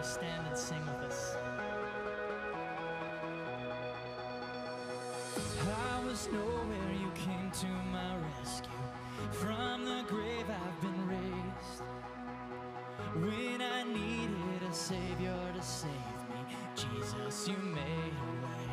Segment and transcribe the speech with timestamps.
[0.00, 1.36] stand and sing with us.
[5.60, 8.70] I was nowhere, you came to my rescue.
[9.32, 11.82] From the grave, I've been raised.
[13.14, 15.90] When I needed a savior to save
[16.30, 18.72] me, Jesus, you made a way.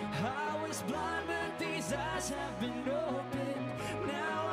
[0.00, 3.72] I was blind, but these eyes have been opened.
[4.06, 4.51] Now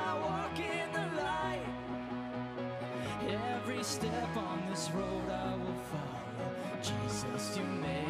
[3.89, 6.79] step on this road I will follow.
[6.79, 8.08] Jesus, you made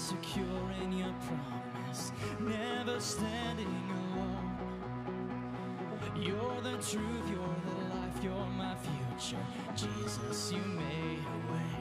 [0.00, 3.66] secure in your promise, never standing
[4.14, 4.56] alone.
[6.16, 9.44] You're the truth, you're the life, you're my future.
[9.76, 11.76] Jesus, you made a way.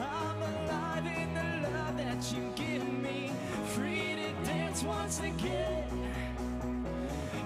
[0.00, 3.30] I'm alive in the love that you give me,
[3.68, 5.84] free to dance once again.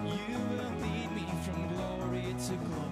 [0.07, 2.84] You will lead me from glory to glory.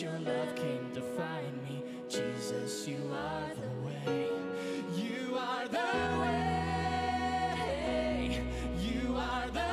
[0.00, 1.82] Your love came to find me.
[2.08, 4.28] Jesus, you are the way.
[4.94, 5.78] You are the
[6.20, 7.50] way.
[8.80, 9.70] You are the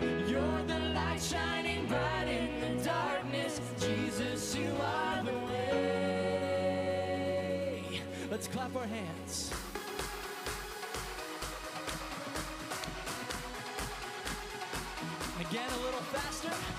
[0.00, 0.18] way.
[0.26, 3.60] You're the light shining bright in the darkness.
[3.78, 5.92] Jesus, you are the way.
[8.32, 9.51] Let's clap our hands.
[15.72, 16.71] A little faster.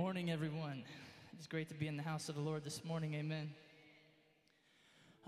[0.00, 0.82] Morning, everyone.
[1.36, 3.12] It's great to be in the house of the Lord this morning.
[3.16, 3.50] Amen.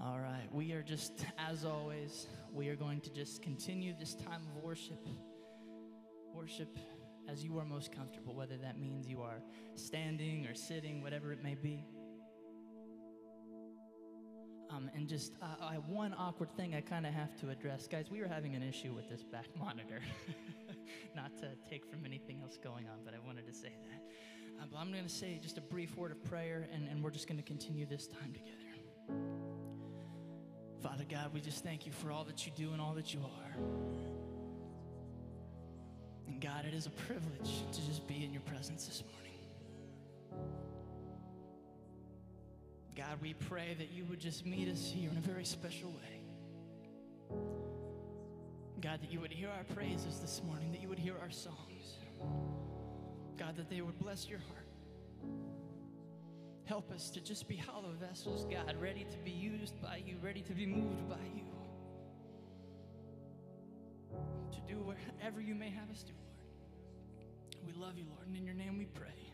[0.03, 4.41] All right, we are just, as always, we are going to just continue this time
[4.57, 5.07] of worship.
[6.35, 6.79] Worship
[7.31, 9.43] as you are most comfortable, whether that means you are
[9.75, 11.85] standing or sitting, whatever it may be.
[14.71, 18.07] Um, and just uh, I, one awkward thing I kind of have to address, guys.
[18.11, 20.01] We are having an issue with this back monitor.
[21.15, 24.02] Not to take from anything else going on, but I wanted to say that.
[24.63, 27.11] Uh, but I'm going to say just a brief word of prayer, and, and we're
[27.11, 29.19] just going to continue this time together.
[30.81, 33.21] Father God, we just thank you for all that you do and all that you
[33.21, 33.57] are.
[36.29, 39.19] And God, it is a privilege to just be in your presence this morning.
[42.95, 46.23] God, we pray that you would just meet us here in a very special way.
[48.81, 51.99] God, that you would hear our praises this morning, that you would hear our songs.
[53.39, 54.67] God, that they would bless your heart.
[56.65, 60.43] Help us to just be hollow vessels, God, ready to be used by you, ready
[60.43, 61.43] to be moved by you.
[64.53, 67.67] To do whatever you may have us do, Lord.
[67.67, 69.32] We love you, Lord, and in your name we pray.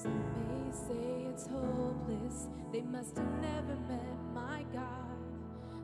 [0.00, 5.18] Some may say it's hopeless, they must have never met my God.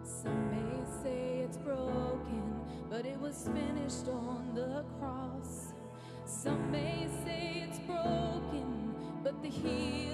[0.04, 5.72] Some may say it's broken, but it was finished on the cross.
[6.26, 8.94] Some may say it's broken,
[9.24, 10.13] but the healing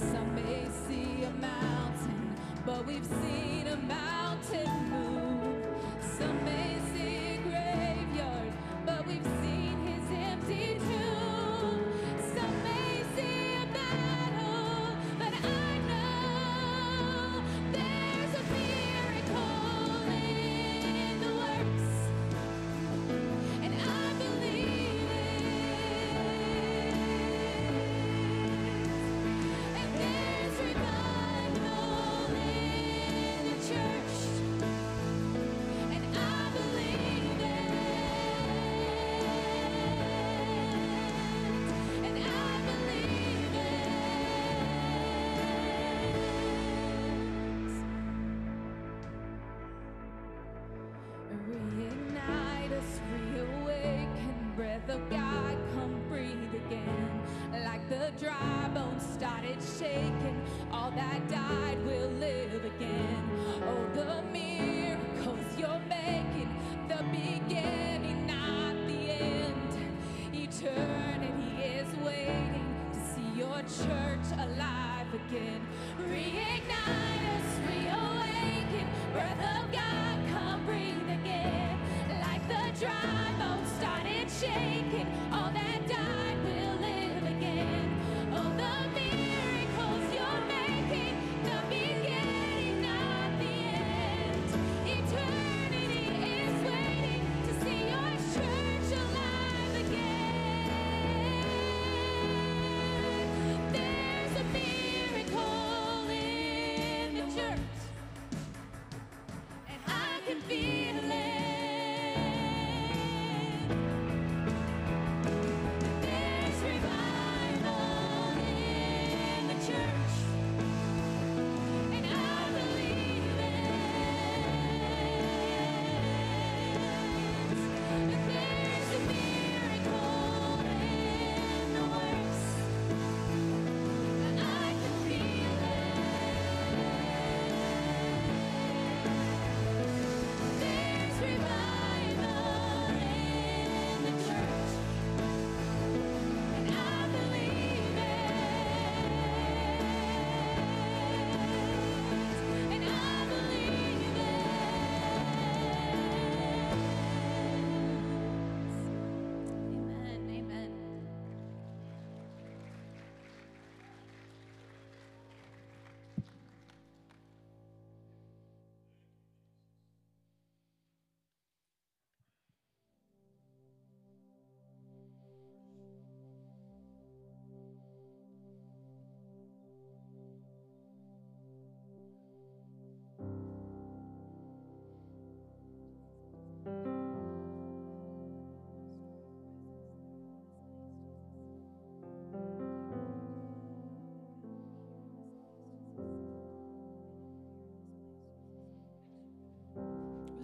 [0.00, 5.09] Some may see a mountain, but we've seen a mountain move.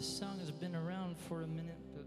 [0.06, 2.06] this song has been around for a minute, but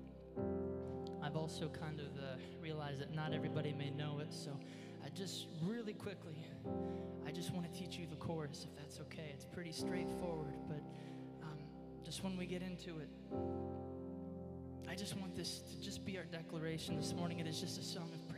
[1.22, 4.34] I've also kind of uh, realized that not everybody may know it.
[4.34, 4.58] So
[5.06, 6.38] I just really quickly,
[7.28, 9.32] I just want to teach you the chorus, if that's okay.
[9.34, 10.82] It's pretty straightforward, but
[11.44, 11.58] um,
[12.06, 13.10] just when we get into it,
[14.90, 17.40] I just want this to just be our declaration this morning.
[17.40, 18.29] It is just a song of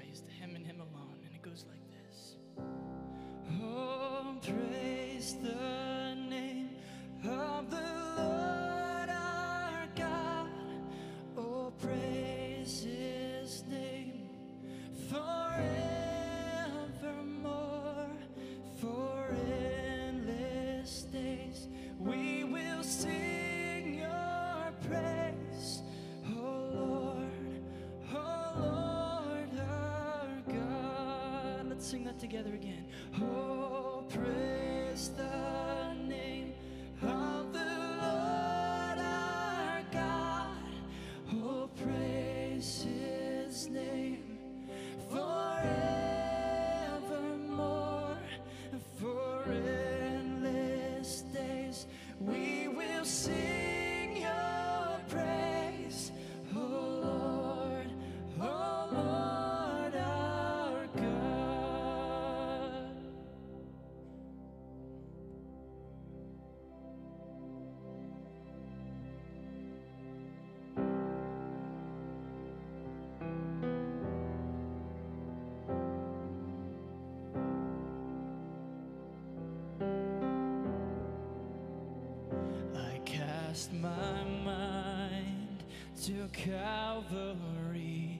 [83.74, 85.64] my mind
[86.04, 88.20] to Calvary,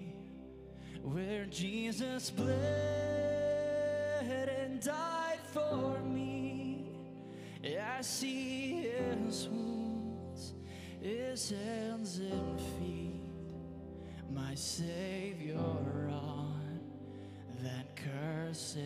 [1.04, 2.60] where Jesus bled
[4.30, 6.86] and died for me.
[7.64, 10.54] I see his wounds,
[11.02, 13.22] his hands and feet,
[14.34, 16.80] my Savior on
[17.62, 18.78] that cursed.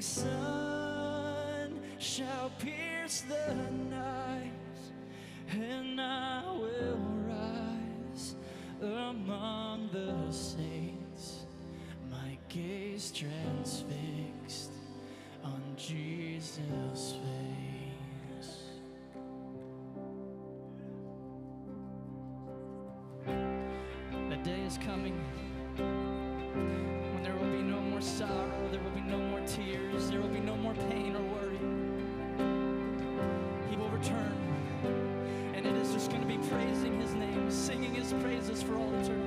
[0.00, 3.54] The sun shall pierce the
[3.90, 4.50] night,
[5.52, 6.96] and I will
[7.28, 8.34] rise
[8.80, 11.44] among the saints,
[12.10, 14.72] my gaze transfixed
[15.44, 18.56] on Jesus' face.
[24.30, 25.20] The day is coming
[28.00, 31.58] sorrow, there will be no more tears there will be no more pain or worry.
[33.70, 34.36] He will return,
[35.54, 38.92] and it is just going to be praising his name, singing his praises for all
[38.94, 39.19] eternity.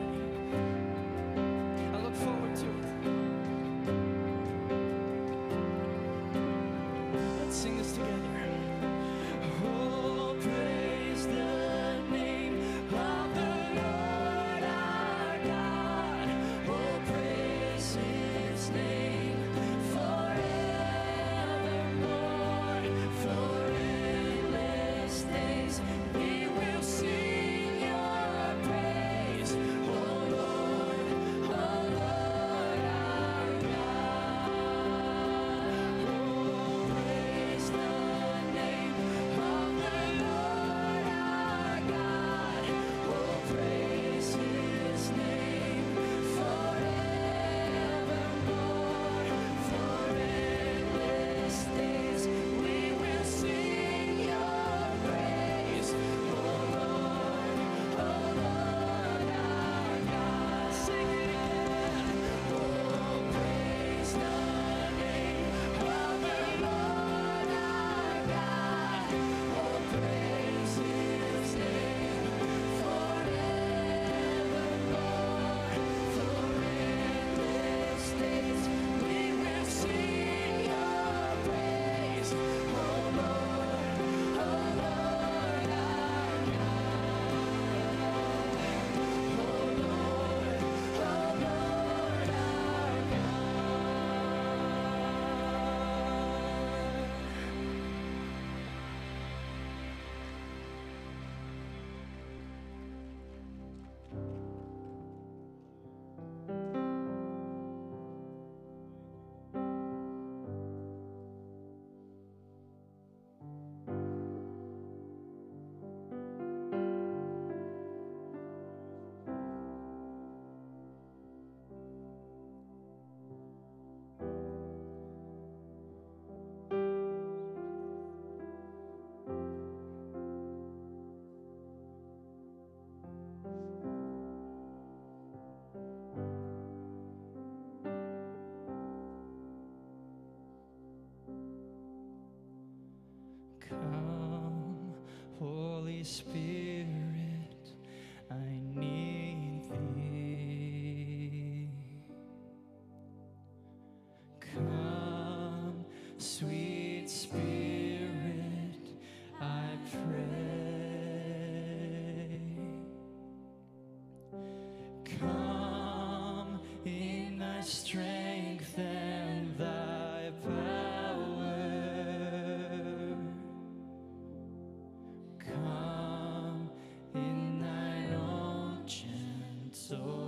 [179.94, 180.23] Come,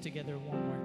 [0.00, 0.79] together one more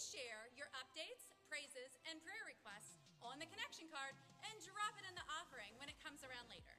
[0.00, 4.16] Please share your updates, praises, and prayer requests on the connection card
[4.48, 6.72] and drop it in the offering when it comes around later.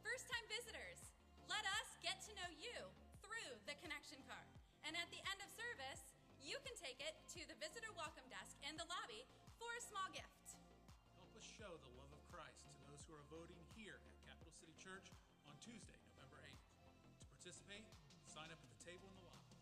[0.00, 1.12] First time visitors,
[1.44, 2.72] let us get to know you
[3.20, 4.48] through the connection card.
[4.88, 6.08] And at the end of service,
[6.40, 9.28] you can take it to the visitor welcome desk in the lobby
[9.60, 10.56] for a small gift.
[11.20, 14.56] Help us show the love of Christ to those who are voting here at Capital
[14.56, 15.12] City Church
[15.44, 16.64] on Tuesday, November 8th.
[17.28, 17.84] To participate,
[18.24, 19.52] sign up at the table in the lobby.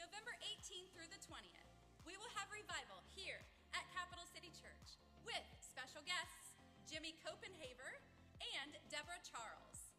[0.00, 1.65] November 18th through the 20th,
[2.06, 3.42] we will have revival here
[3.74, 4.94] at Capital City Church
[5.26, 6.54] with special guests
[6.86, 7.98] Jimmy Copenhaver
[8.38, 9.90] and Deborah Charles.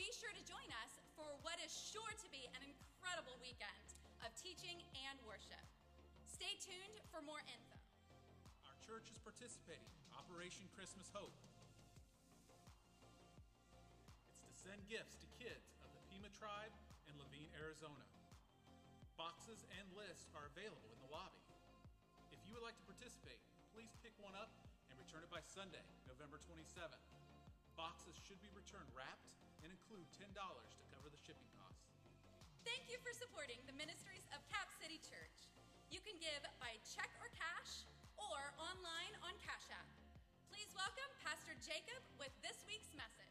[0.00, 3.92] Be sure to join us for what is sure to be an incredible weekend
[4.24, 5.60] of teaching and worship.
[6.24, 7.76] Stay tuned for more info.
[8.64, 11.36] Our church is participating in Operation Christmas Hope.
[14.32, 16.72] It's to send gifts to kids of the Pima tribe
[17.04, 18.08] in Laveen, Arizona.
[19.20, 21.29] Boxes and lists are available in the lobby.
[22.70, 23.42] Like to participate,
[23.74, 24.54] please pick one up
[24.86, 27.02] and return it by Sunday, November 27th.
[27.74, 29.34] Boxes should be returned wrapped
[29.66, 31.90] and include $10 to cover the shipping costs.
[32.62, 35.50] Thank you for supporting the ministries of Cap City Church.
[35.90, 37.82] You can give by check or cash
[38.14, 39.90] or online on Cash App.
[40.46, 43.29] Please welcome Pastor Jacob with this week's message.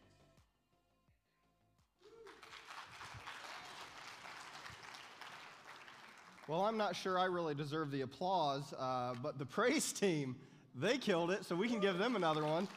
[6.50, 10.36] Well, I'm not sure I really deserve the applause, uh, but the praise team,
[10.74, 12.68] they killed it, so we can give them another one.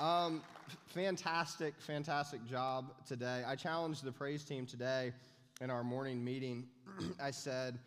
[0.00, 0.40] Um,
[0.94, 3.42] fantastic, fantastic job today.
[3.46, 5.12] I challenged the praise team today
[5.60, 6.68] in our morning meeting.
[7.22, 7.78] I said,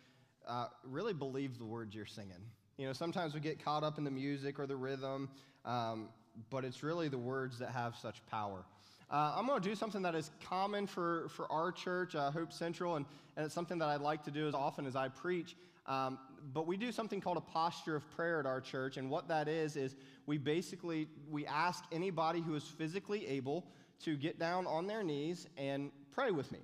[0.46, 2.44] uh, really believe the words you're singing.
[2.78, 5.28] You know, sometimes we get caught up in the music or the rhythm,
[5.64, 6.08] um,
[6.50, 8.64] but it's really the words that have such power.
[9.12, 12.50] Uh, I'm going to do something that is common for, for our church, uh, Hope
[12.50, 13.04] Central, and,
[13.36, 15.54] and it's something that I'd like to do as often as I preach.
[15.86, 16.18] Um,
[16.54, 19.48] but we do something called a posture of prayer at our church, and what that
[19.48, 23.66] is is we basically we ask anybody who is physically able
[24.02, 26.60] to get down on their knees and pray with me.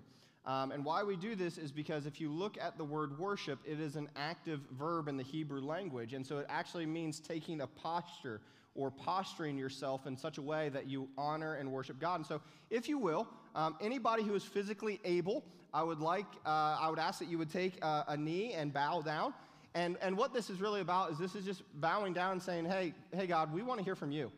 [0.46, 3.58] Um, and why we do this is because if you look at the word worship,
[3.66, 6.14] it is an active verb in the Hebrew language.
[6.14, 8.40] And so it actually means taking a posture
[8.78, 12.20] or posturing yourself in such a way that you honor and worship God.
[12.20, 16.78] And so, if you will, um, anybody who is physically able, I would like, uh,
[16.80, 19.34] I would ask that you would take uh, a knee and bow down.
[19.74, 22.66] And, and what this is really about is this is just bowing down and saying,
[22.66, 24.30] hey, hey, God, we want to hear from you.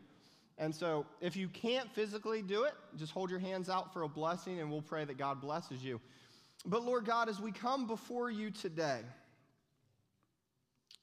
[0.57, 4.09] And so, if you can't physically do it, just hold your hands out for a
[4.09, 6.01] blessing and we'll pray that God blesses you.
[6.65, 9.01] But Lord God, as we come before you today,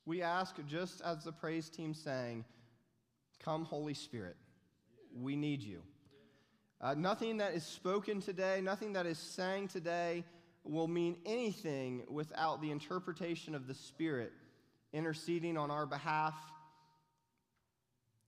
[0.07, 2.45] we ask, just as the praise team sang,
[3.45, 4.37] Come, Holy Spirit.
[5.15, 5.83] We need you.
[6.81, 10.25] Uh, nothing that is spoken today, nothing that is sang today
[10.65, 14.33] will mean anything without the interpretation of the Spirit
[14.93, 16.35] interceding on our behalf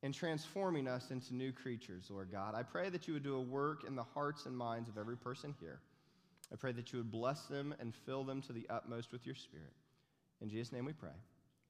[0.02, 2.54] and transforming us into new creatures, Lord God.
[2.54, 5.16] I pray that you would do a work in the hearts and minds of every
[5.16, 5.80] person here.
[6.52, 9.34] I pray that you would bless them and fill them to the utmost with your
[9.34, 9.72] Spirit.
[10.40, 11.10] In Jesus' name we pray.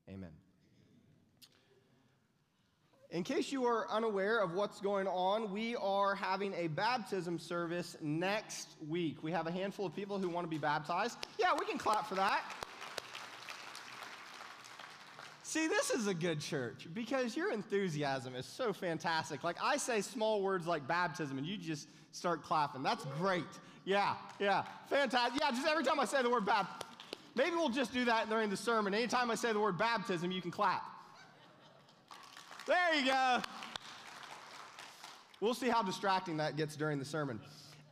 [0.08, 0.30] Amen.
[3.12, 7.96] In case you are unaware of what's going on, we are having a baptism service
[8.00, 9.16] next week.
[9.22, 11.18] We have a handful of people who want to be baptized.
[11.36, 12.42] Yeah, we can clap for that.
[15.42, 19.42] See, this is a good church because your enthusiasm is so fantastic.
[19.42, 22.84] Like, I say small words like baptism, and you just start clapping.
[22.84, 23.42] That's great.
[23.84, 25.40] Yeah, yeah, fantastic.
[25.40, 26.88] Yeah, just every time I say the word baptism,
[27.34, 28.94] maybe we'll just do that during the sermon.
[28.94, 30.84] Anytime I say the word baptism, you can clap.
[32.70, 33.42] There you go.
[35.40, 37.40] We'll see how distracting that gets during the sermon.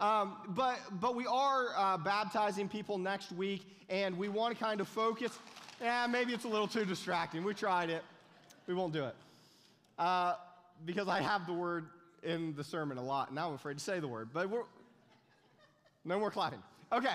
[0.00, 4.80] Um, but, but we are uh, baptizing people next week, and we want to kind
[4.80, 5.36] of focus
[5.80, 7.44] yeah, maybe it's a little too distracting.
[7.44, 8.02] We tried it.
[8.66, 9.14] We won't do it.
[9.98, 10.34] Uh,
[10.84, 11.86] because I have the word
[12.22, 14.30] in the sermon a lot, and I'm afraid to say the word.
[14.32, 14.62] But we're,
[16.04, 16.62] no more clapping.
[16.92, 17.14] Okay.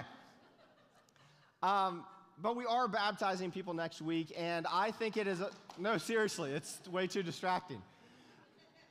[1.62, 2.06] Um,
[2.42, 6.52] but we are baptizing people next week, and I think it is, a, no, seriously,
[6.52, 7.82] it's way too distracting.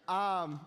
[0.08, 0.60] Um,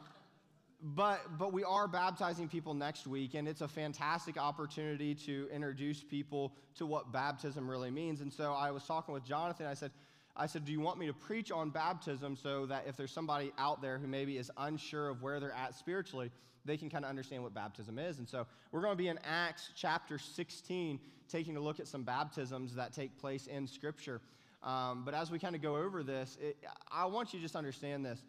[0.82, 6.04] but, but we are baptizing people next week, and it's a fantastic opportunity to introduce
[6.04, 8.22] people to what baptism really means.
[8.22, 9.66] And so I was talking with Jonathan.
[9.66, 9.92] I said,
[10.36, 13.52] I said, Do you want me to preach on baptism so that if there's somebody
[13.58, 16.30] out there who maybe is unsure of where they're at spiritually,
[16.66, 18.20] they can kind of understand what baptism is?
[18.20, 21.00] And so we're going to be in Acts chapter 16,
[21.30, 24.22] taking a look at some baptisms that take place in Scripture.
[24.64, 26.58] Um, but as we kind of go over this, it,
[26.92, 28.24] I want you to just understand this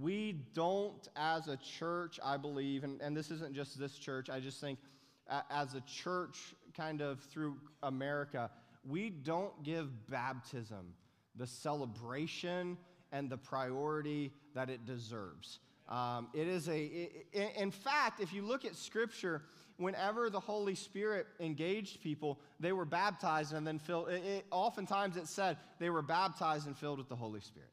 [0.00, 4.40] we don't, as a church, I believe, and, and this isn't just this church, I
[4.40, 4.78] just think
[5.50, 8.50] as a church kind of through America,
[8.88, 10.94] we don't give baptism
[11.36, 12.76] the celebration
[13.12, 15.60] and the priority that it deserves.
[15.88, 16.78] Um, it is a,
[17.32, 19.42] it, in fact, if you look at Scripture,
[19.76, 24.08] whenever the Holy Spirit engaged people, they were baptized and then filled.
[24.08, 27.70] It, it, oftentimes it said they were baptized and filled with the Holy Spirit.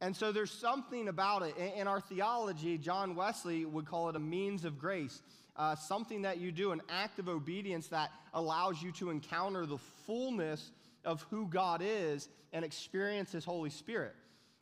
[0.00, 1.54] And so there's something about it.
[1.76, 5.22] In our theology, John Wesley would call it a means of grace,
[5.54, 9.78] uh, something that you do, an act of obedience that allows you to encounter the
[10.06, 10.72] fullness
[11.04, 14.14] of who God is and experience His Holy Spirit.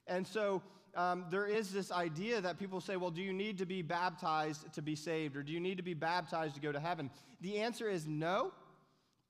[0.06, 0.60] And so
[0.94, 4.72] um, there is this idea that people say, well, do you need to be baptized
[4.74, 5.36] to be saved?
[5.36, 7.10] Or do you need to be baptized to go to heaven?
[7.40, 8.52] The answer is no.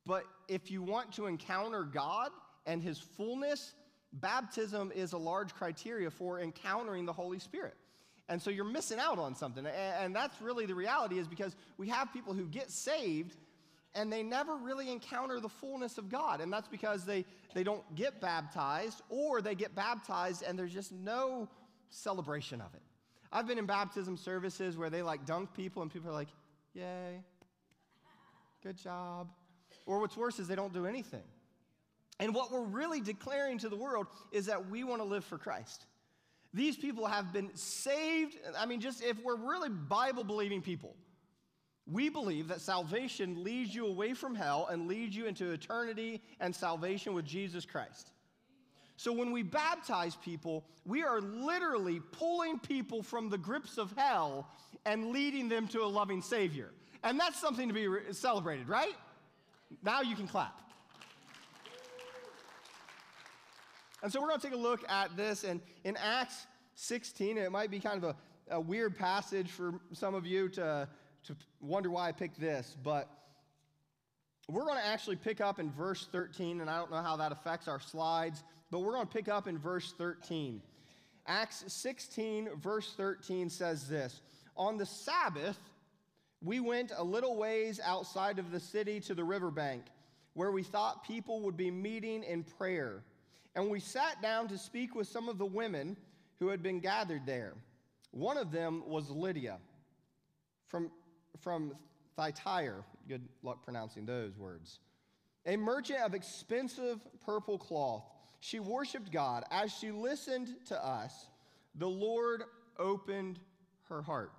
[0.06, 2.30] But if you want to encounter God
[2.66, 3.74] and His fullness,
[4.12, 7.76] baptism is a large criteria for encountering the Holy Spirit.
[8.28, 9.66] And so you're missing out on something.
[9.66, 13.36] And that's really the reality is because we have people who get saved
[13.94, 16.40] and they never really encounter the fullness of God.
[16.40, 17.24] And that's because they,
[17.54, 21.48] they don't get baptized or they get baptized and there's just no
[21.88, 22.82] celebration of it.
[23.32, 26.28] I've been in baptism services where they like dunk people and people are like,
[26.72, 27.22] yay,
[28.62, 29.28] good job.
[29.86, 31.22] Or what's worse is they don't do anything.
[32.18, 35.38] And what we're really declaring to the world is that we want to live for
[35.38, 35.86] Christ.
[36.52, 38.36] These people have been saved.
[38.58, 40.94] I mean, just if we're really Bible believing people,
[41.90, 46.54] we believe that salvation leads you away from hell and leads you into eternity and
[46.54, 48.12] salvation with Jesus Christ.
[48.96, 54.48] So when we baptize people, we are literally pulling people from the grips of hell
[54.84, 56.70] and leading them to a loving Savior.
[57.02, 58.94] And that's something to be re- celebrated, right?
[59.82, 60.60] Now you can clap.
[64.02, 65.44] And so we're going to take a look at this.
[65.44, 68.16] And in Acts 16, it might be kind of
[68.50, 70.88] a, a weird passage for some of you to,
[71.26, 73.08] to wonder why I picked this, but
[74.48, 77.32] we're going to actually pick up in verse 13, and I don't know how that
[77.32, 80.60] affects our slides, but we're going to pick up in verse 13.
[81.26, 84.20] Acts 16, verse 13 says this
[84.56, 85.58] On the Sabbath,
[86.42, 89.84] we went a little ways outside of the city to the riverbank,
[90.34, 93.02] where we thought people would be meeting in prayer.
[93.54, 95.96] And we sat down to speak with some of the women
[96.38, 97.54] who had been gathered there.
[98.12, 99.58] One of them was Lydia
[100.66, 100.90] from,
[101.38, 101.72] from
[102.16, 102.84] Thyatira.
[103.08, 104.80] Good luck pronouncing those words.
[105.46, 108.04] A merchant of expensive purple cloth.
[108.40, 109.44] She worshiped God.
[109.50, 111.26] As she listened to us,
[111.74, 112.44] the Lord
[112.78, 113.38] opened
[113.88, 114.32] her heart.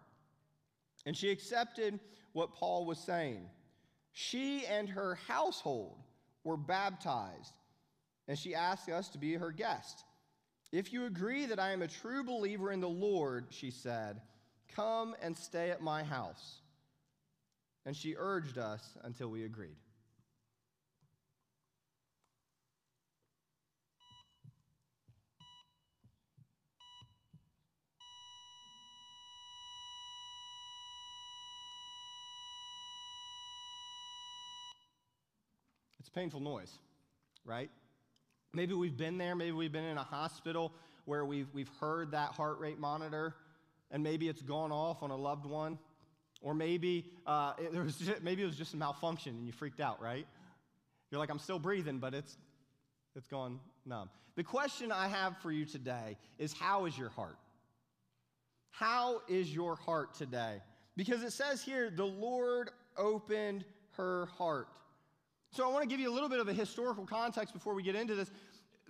[1.06, 2.00] And she accepted
[2.34, 3.46] what Paul was saying.
[4.14, 5.98] She and her household
[6.44, 7.54] were baptized
[8.28, 10.04] and she asked us to be her guest.
[10.72, 14.22] If you agree that I am a true believer in the Lord, she said,
[14.74, 16.62] come and stay at my house
[17.86, 19.76] and she urged us until we agreed.
[36.00, 36.78] It's a painful noise,
[37.46, 37.70] right?
[38.54, 40.72] Maybe we've been there, maybe we've been in a hospital
[41.06, 43.36] where we've, we've heard that heart rate monitor,
[43.92, 45.80] and maybe it's gone off on a loved one
[46.42, 49.80] or maybe, uh, it, was just, maybe it was just a malfunction and you freaked
[49.80, 50.26] out, right?
[51.10, 52.38] You're like, I'm still breathing, but it's,
[53.16, 54.10] it's gone numb.
[54.36, 57.38] The question I have for you today is how is your heart?
[58.70, 60.62] How is your heart today?
[60.96, 63.66] Because it says here, the Lord opened
[63.98, 64.68] her heart.
[65.52, 67.84] So I want to give you a little bit of a historical context before we
[67.84, 68.32] get into this.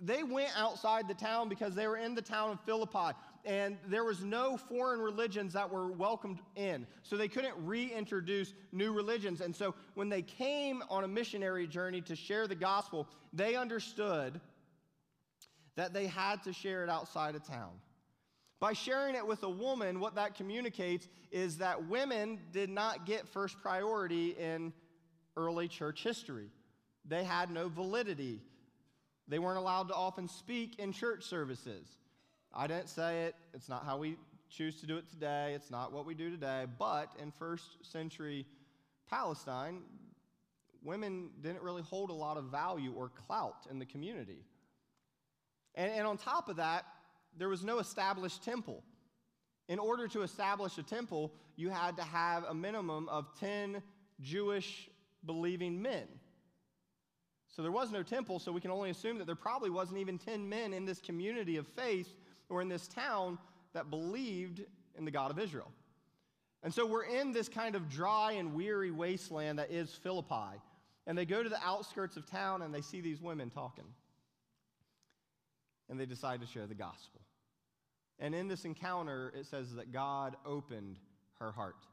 [0.00, 4.04] They went outside the town because they were in the town of Philippi, and there
[4.04, 6.86] was no foreign religions that were welcomed in.
[7.02, 9.40] So they couldn't reintroduce new religions.
[9.40, 14.40] And so when they came on a missionary journey to share the gospel, they understood
[15.74, 17.72] that they had to share it outside of town.
[18.60, 23.28] By sharing it with a woman, what that communicates is that women did not get
[23.28, 24.72] first priority in
[25.36, 26.48] early church history.
[27.04, 28.40] They had no validity.
[29.26, 31.88] They weren't allowed to often speak in church services.
[32.54, 34.16] I didn't say it, it's not how we
[34.50, 38.46] choose to do it today, it's not what we do today, but in first century
[39.08, 39.80] Palestine,
[40.82, 44.44] women didn't really hold a lot of value or clout in the community.
[45.74, 46.84] And, and on top of that,
[47.38, 48.82] there was no established temple.
[49.68, 53.82] In order to establish a temple, you had to have a minimum of 10
[54.20, 54.90] Jewish
[55.24, 56.06] believing men.
[57.48, 60.18] So there was no temple, so we can only assume that there probably wasn't even
[60.18, 62.08] 10 men in this community of faith
[62.52, 63.38] or in this town
[63.72, 64.62] that believed
[64.96, 65.70] in the God of Israel.
[66.62, 70.60] And so we're in this kind of dry and weary wasteland that is Philippi.
[71.06, 73.86] And they go to the outskirts of town and they see these women talking.
[75.88, 77.20] And they decide to share the gospel.
[78.18, 80.98] And in this encounter, it says that God opened
[81.40, 81.86] her heart.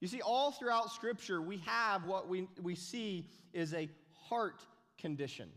[0.00, 3.88] You see, all throughout Scripture, we have what we, we see is a
[4.28, 4.62] heart
[4.98, 5.48] condition,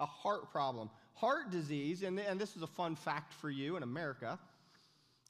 [0.00, 0.90] a heart problem.
[1.20, 4.38] Heart disease, and, and this is a fun fact for you in America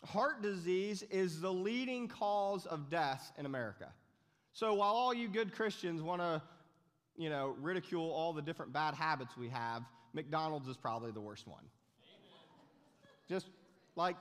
[0.05, 3.93] heart disease is the leading cause of death in America.
[4.53, 6.43] So while all you good Christians want to,
[7.17, 9.83] you know, ridicule all the different bad habits we have,
[10.13, 11.65] McDonald's is probably the worst one.
[13.29, 13.49] Just
[13.95, 14.17] like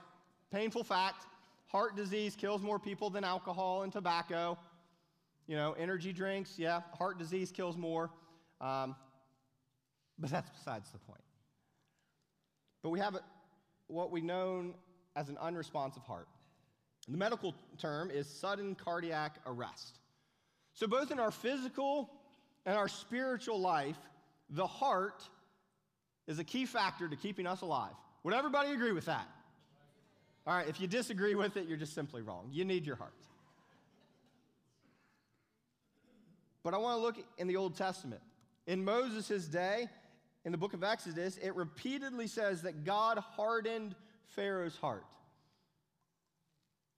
[0.50, 1.26] painful fact,
[1.66, 4.58] heart disease kills more people than alcohol and tobacco.
[5.46, 8.10] You know, energy drinks, yeah, heart disease kills more.
[8.60, 8.94] Um,
[10.18, 11.22] but that's besides the point.
[12.82, 13.18] But we have
[13.88, 14.74] what we know
[15.16, 16.28] as an unresponsive heart.
[17.08, 19.98] The medical term is sudden cardiac arrest.
[20.74, 22.10] So, both in our physical
[22.66, 23.96] and our spiritual life,
[24.50, 25.22] the heart
[26.26, 27.94] is a key factor to keeping us alive.
[28.22, 29.26] Would everybody agree with that?
[30.46, 32.48] All right, if you disagree with it, you're just simply wrong.
[32.52, 33.12] You need your heart.
[36.62, 38.20] But I want to look in the Old Testament.
[38.66, 39.88] In Moses' day,
[40.48, 43.94] in the book of Exodus, it repeatedly says that God hardened
[44.28, 45.04] Pharaoh's heart.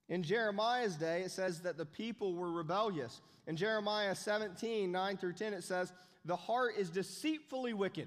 [0.08, 3.20] In Jeremiah's day, it says that the people were rebellious.
[3.48, 5.92] In Jeremiah 17, 9 through 10, it says,
[6.24, 8.06] The heart is deceitfully wicked.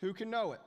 [0.00, 0.60] Who can know it?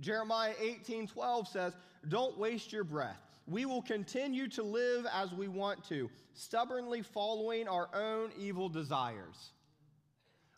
[0.00, 1.76] Jeremiah 18, 12 says,
[2.08, 3.20] Don't waste your breath.
[3.46, 9.52] We will continue to live as we want to, stubbornly following our own evil desires.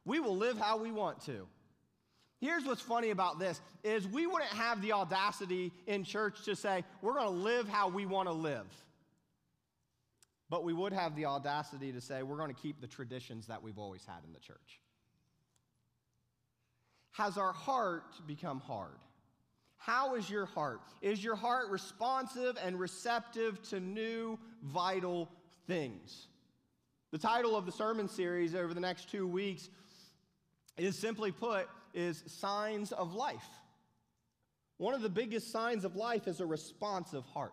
[0.05, 1.49] We will live how we want to.
[2.45, 6.85] Here's what's funny about this is we wouldn't have the audacity in church to say,
[7.01, 8.67] we're going to live how we want to live.
[10.51, 13.63] But we would have the audacity to say, we're going to keep the traditions that
[13.63, 14.79] we've always had in the church.
[17.13, 18.99] Has our heart become hard?
[19.79, 20.83] How is your heart?
[21.01, 25.31] Is your heart responsive and receptive to new vital
[25.67, 26.27] things?
[27.11, 29.71] The title of the sermon series over the next two weeks
[30.77, 33.49] is simply put, is signs of life.
[34.77, 37.53] One of the biggest signs of life is a responsive heart.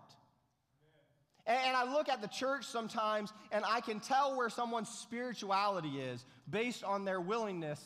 [1.46, 6.26] And I look at the church sometimes and I can tell where someone's spirituality is
[6.50, 7.80] based on their willingness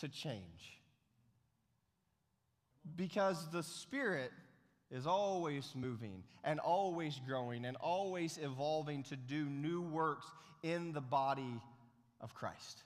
[0.00, 0.80] to change.
[2.96, 4.30] Because the Spirit
[4.90, 10.26] is always moving and always growing and always evolving to do new works
[10.62, 11.60] in the body
[12.20, 12.82] of Christ.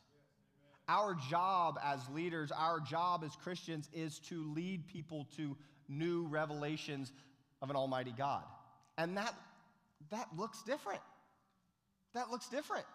[0.89, 5.57] Our job as leaders, our job as Christians is to lead people to
[5.89, 7.13] new revelations
[7.61, 8.45] of an almighty God.
[8.97, 9.35] And that
[10.11, 11.01] that looks different.
[12.15, 12.87] That looks different.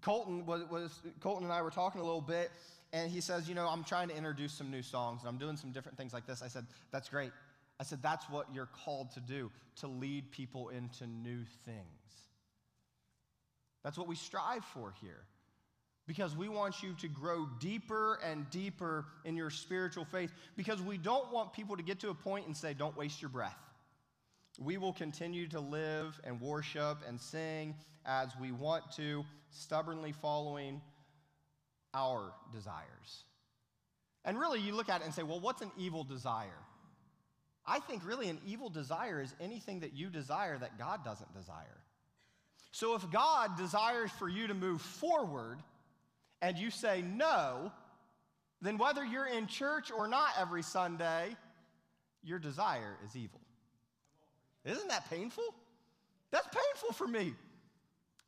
[0.00, 2.50] Colton was, was Colton and I were talking a little bit
[2.92, 5.56] and he says, You know, I'm trying to introduce some new songs and I'm doing
[5.56, 6.42] some different things like this.
[6.42, 7.32] I said, That's great.
[7.78, 11.86] I said, That's what you're called to do, to lead people into new things.
[13.84, 15.24] That's what we strive for here.
[16.06, 20.98] Because we want you to grow deeper and deeper in your spiritual faith because we
[20.98, 23.58] don't want people to get to a point and say, Don't waste your breath.
[24.58, 27.74] We will continue to live and worship and sing
[28.04, 30.80] as we want to, stubbornly following
[31.94, 33.24] our desires.
[34.24, 36.48] And really, you look at it and say, Well, what's an evil desire?
[37.64, 41.78] I think really an evil desire is anything that you desire that God doesn't desire.
[42.72, 45.58] So if God desires for you to move forward,
[46.42, 47.72] and you say no,
[48.60, 51.36] then whether you're in church or not every Sunday,
[52.22, 53.40] your desire is evil.
[54.64, 55.54] Isn't that painful?
[56.32, 57.34] That's painful for me.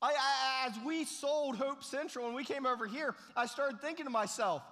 [0.00, 4.06] I, I, as we sold Hope Central and we came over here, I started thinking
[4.06, 4.62] to myself,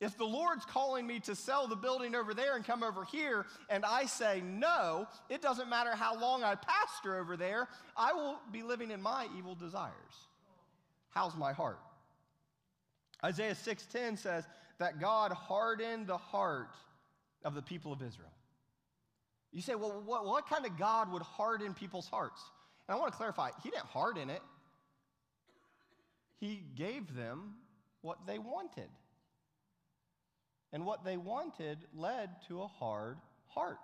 [0.00, 3.46] if the Lord's calling me to sell the building over there and come over here,
[3.68, 8.38] and I say no, it doesn't matter how long I pastor over there, I will
[8.50, 9.92] be living in my evil desires.
[11.10, 11.78] How's my heart?
[13.24, 14.46] Isaiah 6:10 says
[14.78, 16.74] that God hardened the heart
[17.44, 18.32] of the people of Israel.
[19.52, 22.40] You say, well, what, what kind of God would harden people's hearts?
[22.88, 24.42] And I want to clarify, He didn't harden it,
[26.40, 27.54] He gave them
[28.00, 28.88] what they wanted.
[30.72, 33.18] And what they wanted led to a hard
[33.48, 33.76] heart.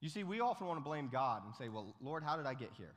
[0.00, 2.54] You see, we often want to blame God and say, well, Lord, how did I
[2.54, 2.92] get here?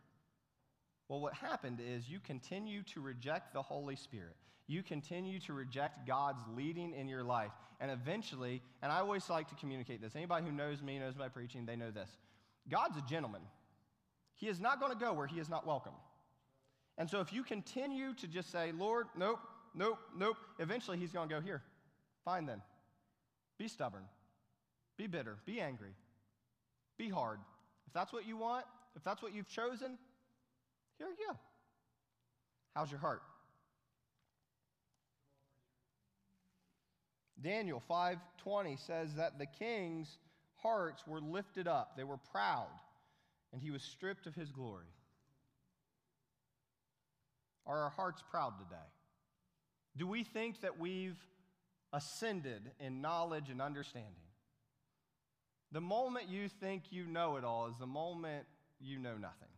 [1.07, 4.35] Well, what happened is you continue to reject the Holy Spirit.
[4.67, 7.51] You continue to reject God's leading in your life.
[7.79, 10.15] And eventually, and I always like to communicate this.
[10.15, 12.09] Anybody who knows me, knows my preaching, they know this.
[12.69, 13.41] God's a gentleman.
[14.33, 15.93] He is not going to go where he is not welcome.
[16.97, 19.39] And so if you continue to just say, Lord, nope,
[19.75, 21.61] nope, nope, eventually he's going to go, here,
[22.23, 22.61] fine then.
[23.57, 24.03] Be stubborn.
[24.97, 25.37] Be bitter.
[25.45, 25.93] Be angry.
[26.97, 27.39] Be hard.
[27.85, 29.97] If that's what you want, if that's what you've chosen,
[30.97, 31.37] here you go.
[32.73, 33.21] How's your heart?
[37.41, 40.17] Daniel 5:20 says that the king's
[40.55, 41.95] hearts were lifted up.
[41.95, 42.71] They were proud,
[43.51, 44.87] and he was stripped of his glory.
[47.65, 48.89] Are our hearts proud today?
[49.97, 51.17] Do we think that we've
[51.93, 54.11] ascended in knowledge and understanding?
[55.71, 58.45] The moment you think you know it all is the moment
[58.79, 59.54] you know nothing.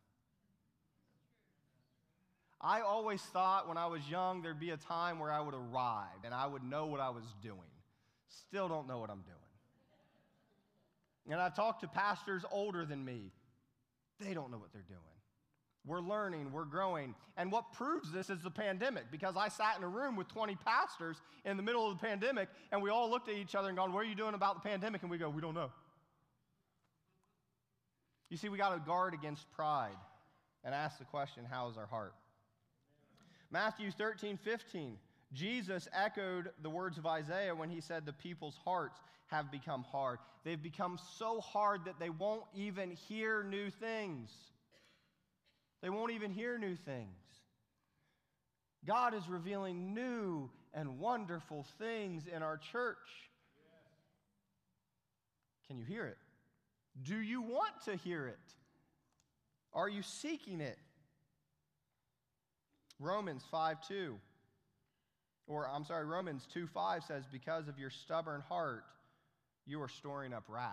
[2.59, 6.23] I always thought when I was young there'd be a time where I would arrive
[6.23, 7.59] and I would know what I was doing.
[8.29, 9.37] Still don't know what I'm doing.
[11.29, 13.31] And I've talked to pastors older than me.
[14.19, 15.01] They don't know what they're doing.
[15.85, 17.15] We're learning, we're growing.
[17.37, 20.55] And what proves this is the pandemic because I sat in a room with 20
[20.65, 23.77] pastors in the middle of the pandemic and we all looked at each other and
[23.77, 25.03] gone, What are you doing about the pandemic?
[25.03, 25.71] And we go, We don't know.
[28.29, 29.95] You see, we got to guard against pride
[30.65, 32.13] and ask the question, How is our heart?
[33.51, 34.97] Matthew 13, 15.
[35.33, 40.19] Jesus echoed the words of Isaiah when he said, The people's hearts have become hard.
[40.43, 44.31] They've become so hard that they won't even hear new things.
[45.81, 47.07] They won't even hear new things.
[48.85, 52.97] God is revealing new and wonderful things in our church.
[55.67, 56.17] Can you hear it?
[57.03, 58.39] Do you want to hear it?
[59.73, 60.77] Are you seeking it?
[62.99, 64.17] Romans 5 2.
[65.47, 68.83] Or, I'm sorry, Romans 2 5 says, Because of your stubborn heart,
[69.65, 70.71] you are storing up wrath.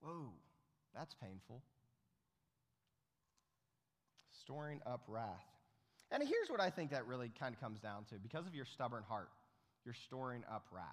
[0.00, 0.30] Whoa,
[0.94, 1.62] that's painful.
[4.42, 5.44] Storing up wrath.
[6.10, 8.66] And here's what I think that really kind of comes down to because of your
[8.66, 9.30] stubborn heart,
[9.84, 10.84] you're storing up wrath.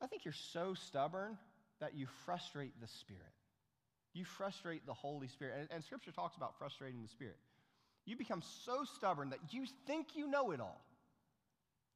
[0.00, 1.38] I think you're so stubborn
[1.80, 3.22] that you frustrate the Spirit.
[4.12, 5.56] You frustrate the Holy Spirit.
[5.60, 7.36] And, and Scripture talks about frustrating the Spirit.
[8.06, 10.80] You become so stubborn that you think you know it all,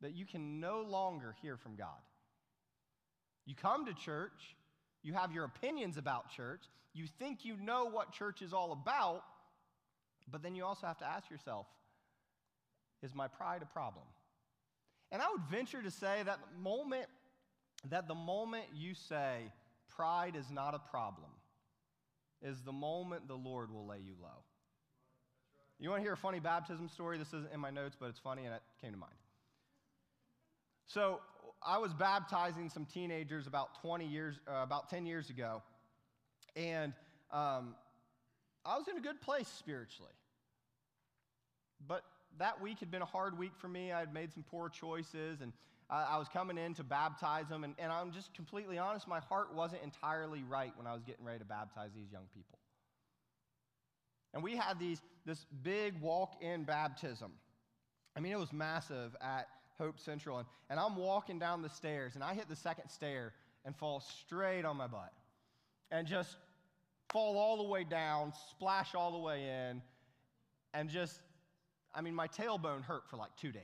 [0.03, 1.89] that you can no longer hear from God.
[3.47, 4.57] You come to church,
[5.03, 9.23] you have your opinions about church, you think you know what church is all about,
[10.31, 11.67] but then you also have to ask yourself
[13.03, 14.05] is my pride a problem?
[15.11, 17.07] And I would venture to say that the moment
[17.89, 19.51] that the moment you say
[19.89, 21.31] pride is not a problem
[22.43, 24.45] is the moment the Lord will lay you low.
[25.81, 27.17] You want to hear a funny baptism story?
[27.17, 29.15] This isn't in my notes, but it's funny and it came to mind.
[30.87, 31.21] So,
[31.63, 35.63] I was baptizing some teenagers about 20 years, uh, about 10 years ago,
[36.57, 36.95] and
[37.31, 37.75] um,
[38.65, 40.13] I was in a good place spiritually.
[41.87, 42.03] But
[42.39, 43.93] that week had been a hard week for me.
[43.93, 45.53] I had made some poor choices, and
[45.91, 49.21] I, I was coming in to baptize them, and, and I'm just completely honest, my
[49.21, 52.60] heart wasn't entirely right when I was getting ready to baptize these young people.
[54.33, 57.33] And we had these this big walk in baptism.
[58.17, 60.39] I mean, it was massive at Hope Central.
[60.39, 63.33] And, and I'm walking down the stairs, and I hit the second stair
[63.65, 65.13] and fall straight on my butt
[65.91, 66.37] and just
[67.13, 69.83] fall all the way down, splash all the way in,
[70.73, 71.21] and just,
[71.95, 73.63] I mean, my tailbone hurt for like two days.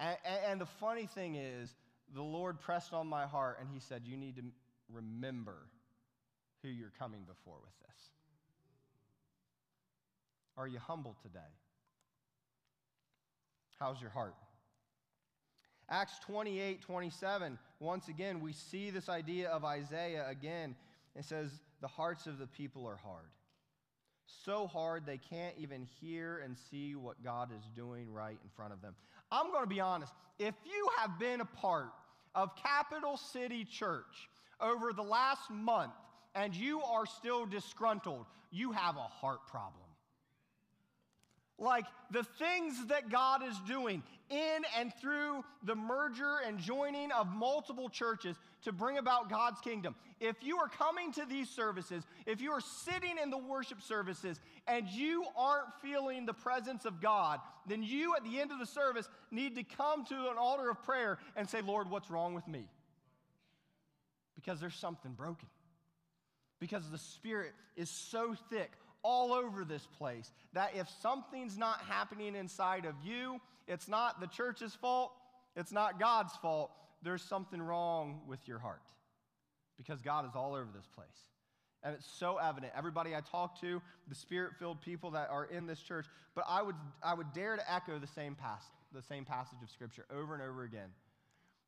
[0.00, 0.16] And,
[0.48, 1.70] and, the funny thing is,
[2.14, 4.42] the Lord pressed on my heart and He said, You need to
[4.92, 5.68] remember
[6.62, 7.92] who you're coming before with this.
[10.56, 11.40] Are you humble today?
[13.78, 14.34] How's your heart?
[15.90, 20.74] Acts 28 27, once again, we see this idea of Isaiah again.
[21.16, 21.50] It says,
[21.80, 23.30] The hearts of the people are hard.
[24.44, 28.72] So hard they can't even hear and see what God is doing right in front
[28.72, 28.94] of them.
[29.30, 30.12] I'm going to be honest.
[30.38, 31.90] If you have been a part
[32.34, 34.28] of Capital City Church
[34.60, 35.92] over the last month
[36.34, 39.81] and you are still disgruntled, you have a heart problem.
[41.62, 47.32] Like the things that God is doing in and through the merger and joining of
[47.32, 49.94] multiple churches to bring about God's kingdom.
[50.18, 54.40] If you are coming to these services, if you are sitting in the worship services
[54.66, 57.38] and you aren't feeling the presence of God,
[57.68, 60.82] then you at the end of the service need to come to an altar of
[60.82, 62.64] prayer and say, Lord, what's wrong with me?
[64.34, 65.48] Because there's something broken.
[66.58, 68.72] Because the Spirit is so thick
[69.02, 74.26] all over this place that if something's not happening inside of you, it's not the
[74.26, 75.12] church's fault,
[75.56, 76.70] it's not God's fault.
[77.02, 78.82] There's something wrong with your heart
[79.76, 81.06] because God is all over this place.
[81.82, 82.72] And it's so evident.
[82.76, 86.62] Everybody I talk to, the spirit filled people that are in this church, but I
[86.62, 90.34] would, I would dare to echo the same, pas- the same passage of Scripture over
[90.34, 90.90] and over again.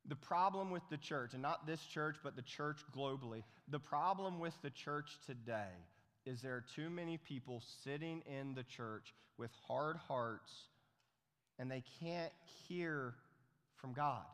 [0.07, 4.39] The problem with the church, and not this church, but the church globally, the problem
[4.39, 5.72] with the church today
[6.27, 10.53] is there are too many people sitting in the church with hard hearts
[11.59, 12.33] and they can't
[12.68, 13.14] hear
[13.77, 14.25] from God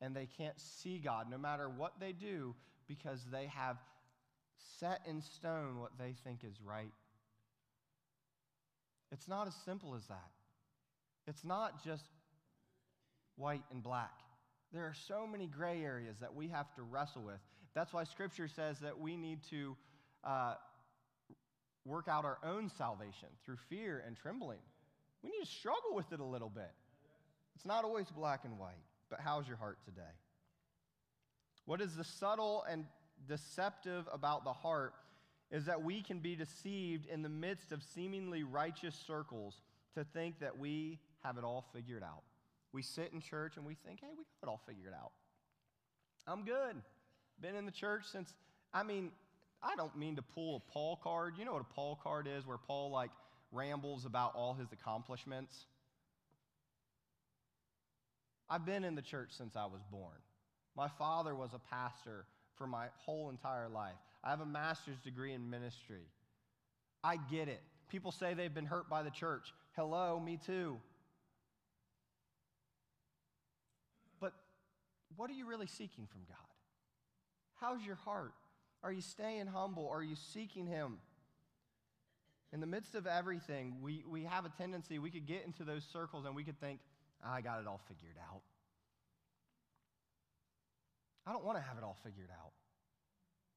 [0.00, 2.54] and they can't see God no matter what they do
[2.86, 3.76] because they have
[4.78, 6.92] set in stone what they think is right.
[9.10, 10.30] It's not as simple as that.
[11.26, 12.04] It's not just
[13.36, 14.12] white and black.
[14.72, 17.40] There are so many gray areas that we have to wrestle with.
[17.74, 19.76] That's why Scripture says that we need to
[20.24, 20.54] uh,
[21.84, 24.58] work out our own salvation through fear and trembling.
[25.22, 26.70] We need to struggle with it a little bit.
[27.54, 30.02] It's not always black and white, but how's your heart today?
[31.64, 32.84] What is the subtle and
[33.28, 34.94] deceptive about the heart
[35.50, 39.60] is that we can be deceived in the midst of seemingly righteous circles
[39.94, 42.22] to think that we have it all figured out.
[42.72, 45.12] We sit in church and we think, hey, we got it all figured out.
[46.26, 46.76] I'm good.
[47.40, 48.32] Been in the church since,
[48.72, 49.10] I mean,
[49.62, 51.34] I don't mean to pull a Paul card.
[51.38, 53.10] You know what a Paul card is, where Paul like
[53.52, 55.66] rambles about all his accomplishments?
[58.50, 60.18] I've been in the church since I was born.
[60.76, 63.94] My father was a pastor for my whole entire life.
[64.24, 66.06] I have a master's degree in ministry.
[67.04, 67.60] I get it.
[67.88, 69.52] People say they've been hurt by the church.
[69.74, 70.78] Hello, me too.
[74.20, 74.32] But
[75.16, 76.36] what are you really seeking from God?
[77.60, 78.32] How's your heart?
[78.82, 79.88] Are you staying humble?
[79.88, 80.98] Are you seeking Him?
[82.52, 85.84] In the midst of everything, we, we have a tendency, we could get into those
[85.92, 86.80] circles and we could think,
[87.24, 88.42] I got it all figured out.
[91.26, 92.50] I don't want to have it all figured out.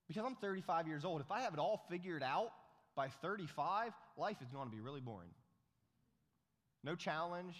[0.07, 1.21] Because I'm 35 years old.
[1.21, 2.51] If I have it all figured out
[2.95, 5.31] by 35, life is going to be really boring.
[6.83, 7.55] No challenge,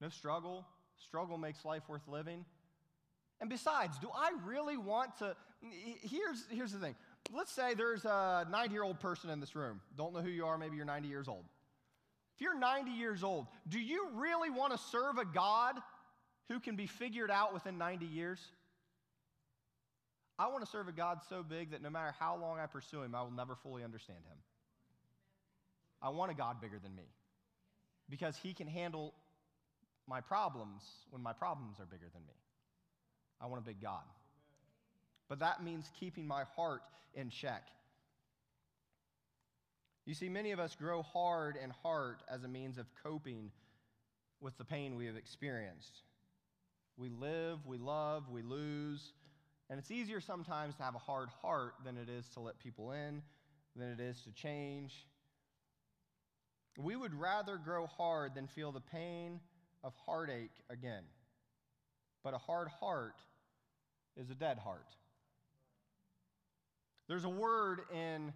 [0.00, 0.66] no struggle.
[0.96, 2.44] Struggle makes life worth living.
[3.40, 5.34] And besides, do I really want to?
[6.02, 6.94] Here's, here's the thing.
[7.32, 9.80] Let's say there's a 90 year old person in this room.
[9.96, 11.44] Don't know who you are, maybe you're 90 years old.
[12.34, 15.76] If you're 90 years old, do you really want to serve a God
[16.48, 18.40] who can be figured out within 90 years?
[20.38, 23.02] I want to serve a God so big that no matter how long I pursue
[23.02, 24.38] him, I will never fully understand him.
[26.02, 27.04] I want a God bigger than me
[28.08, 29.12] because he can handle
[30.08, 32.32] my problems when my problems are bigger than me.
[33.40, 34.04] I want a big God.
[35.28, 36.82] But that means keeping my heart
[37.14, 37.62] in check.
[40.04, 43.50] You see, many of us grow hard and heart as a means of coping
[44.40, 46.02] with the pain we have experienced.
[46.96, 49.12] We live, we love, we lose,
[49.68, 52.90] and it's easier sometimes to have a hard heart than it is to let people
[52.92, 53.22] in,
[53.76, 55.06] than it is to change.
[56.76, 59.38] We would rather grow hard than feel the pain
[59.84, 61.04] of heartache again.
[62.24, 63.14] But a hard heart
[64.20, 64.86] is a dead heart.
[67.08, 68.32] There's a word in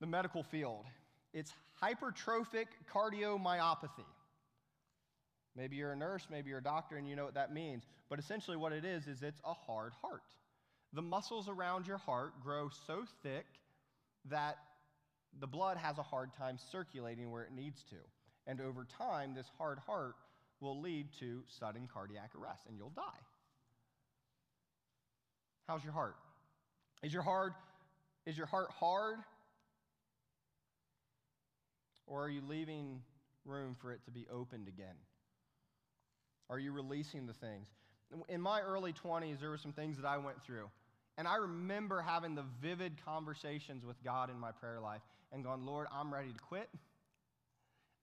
[0.00, 0.86] the medical field.
[1.34, 1.52] It's
[1.82, 4.06] hypertrophic cardiomyopathy.
[5.56, 7.84] Maybe you're a nurse, maybe you're a doctor, and you know what that means.
[8.08, 10.22] But essentially, what it is, is it's a hard heart.
[10.92, 13.46] The muscles around your heart grow so thick
[14.30, 14.56] that
[15.38, 17.96] the blood has a hard time circulating where it needs to.
[18.46, 20.14] And over time, this hard heart
[20.60, 23.02] will lead to sudden cardiac arrest, and you'll die.
[25.70, 26.16] How's your heart?
[27.04, 27.52] Is your heart
[28.26, 29.18] is your heart hard?
[32.08, 33.02] Or are you leaving
[33.44, 34.96] room for it to be opened again?
[36.48, 37.68] Are you releasing the things?
[38.28, 40.68] In my early 20s, there were some things that I went through.
[41.16, 45.02] And I remember having the vivid conversations with God in my prayer life
[45.32, 46.68] and going, Lord, I'm ready to quit.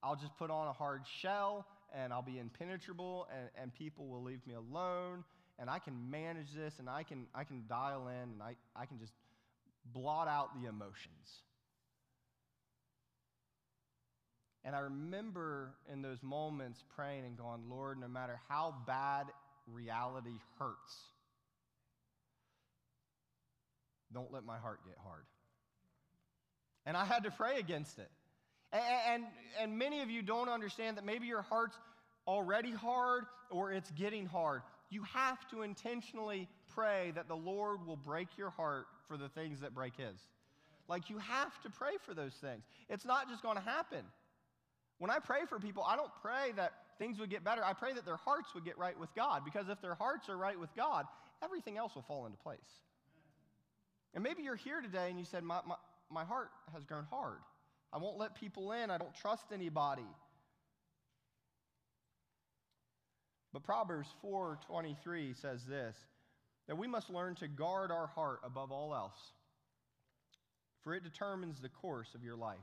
[0.01, 4.23] I'll just put on a hard shell and I'll be impenetrable and, and people will
[4.23, 5.25] leave me alone
[5.59, 8.85] and I can manage this and I can, I can dial in and I, I
[8.85, 9.13] can just
[9.93, 11.41] blot out the emotions.
[14.63, 19.27] And I remember in those moments praying and going, Lord, no matter how bad
[19.65, 20.93] reality hurts,
[24.13, 25.23] don't let my heart get hard.
[26.85, 28.09] And I had to pray against it.
[28.71, 29.23] And, and,
[29.61, 31.77] and many of you don't understand that maybe your heart's
[32.27, 34.61] already hard or it's getting hard.
[34.89, 39.59] You have to intentionally pray that the Lord will break your heart for the things
[39.59, 40.19] that break His.
[40.87, 42.63] Like you have to pray for those things.
[42.89, 44.03] It's not just going to happen.
[44.99, 47.63] When I pray for people, I don't pray that things would get better.
[47.63, 50.37] I pray that their hearts would get right with God because if their hearts are
[50.37, 51.05] right with God,
[51.43, 52.59] everything else will fall into place.
[54.13, 55.75] And maybe you're here today and you said, My, my,
[56.09, 57.39] my heart has grown hard.
[57.93, 58.89] I won't let people in.
[58.89, 60.05] I don't trust anybody.
[63.57, 65.95] But Proverbs 4:23 says this
[66.67, 69.17] that we must learn to guard our heart above all else,
[70.83, 72.59] for it determines the course of your life.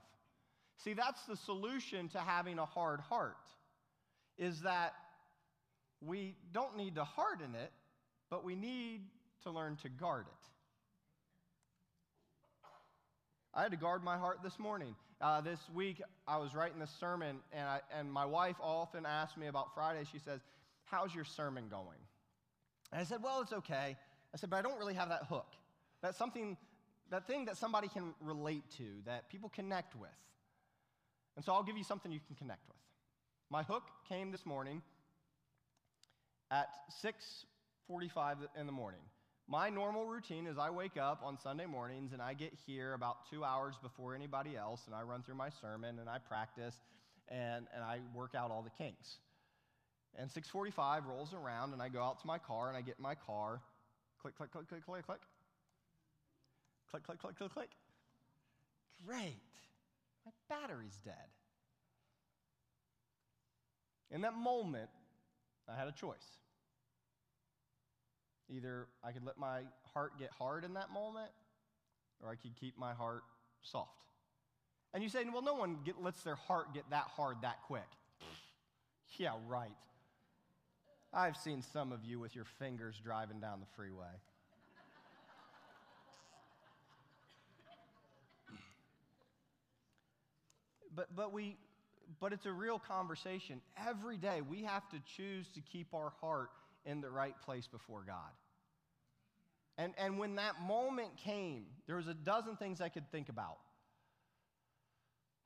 [0.84, 3.34] See, that's the solution to having a hard heart,
[4.38, 4.92] is that
[6.01, 7.72] we don't need to harden it,
[8.30, 9.01] but we need
[9.42, 10.49] to learn to guard it.
[13.53, 14.95] I had to guard my heart this morning.
[15.20, 19.36] Uh, this week, I was writing this sermon, and, I, and my wife often asks
[19.36, 20.05] me about Friday.
[20.12, 20.40] She says,
[20.85, 21.99] How's your sermon going?
[22.93, 23.97] And I said, Well, it's okay.
[24.32, 25.47] I said, But I don't really have that hook.
[26.03, 26.57] That's something,
[27.11, 30.11] that thing that somebody can relate to, that people connect with.
[31.37, 32.76] And so I'll give you something you can connect with.
[33.51, 34.82] My hook came this morning
[36.51, 36.68] at
[37.03, 39.01] 6:45 in the morning.
[39.47, 43.28] My normal routine is I wake up on Sunday mornings and I get here about
[43.28, 46.76] two hours before anybody else, and I run through my sermon and I practice
[47.28, 49.18] and, and I work out all the kinks.
[50.16, 53.02] And 6:45 rolls around and I go out to my car and I get in
[53.02, 53.60] my car.
[54.20, 55.20] Click, click, click, click, click, click.
[56.90, 57.70] Click, click, click, click, click.
[59.06, 59.40] Great.
[60.24, 61.14] My battery's dead.
[64.10, 64.88] In that moment,
[65.68, 66.38] I had a choice.
[68.48, 69.62] Either I could let my
[69.92, 71.30] heart get hard in that moment,
[72.22, 73.22] or I could keep my heart
[73.62, 73.90] soft.
[74.92, 77.88] And you say, well, no one get, lets their heart get that hard that quick.
[79.18, 79.74] yeah, right.
[81.14, 84.06] I've seen some of you with your fingers driving down the freeway.
[90.94, 91.56] but, but, we,
[92.20, 93.60] but it's a real conversation.
[93.86, 96.50] Every day we have to choose to keep our heart
[96.84, 98.32] in the right place before God.
[99.78, 103.58] And, and when that moment came, there was a dozen things I could think about.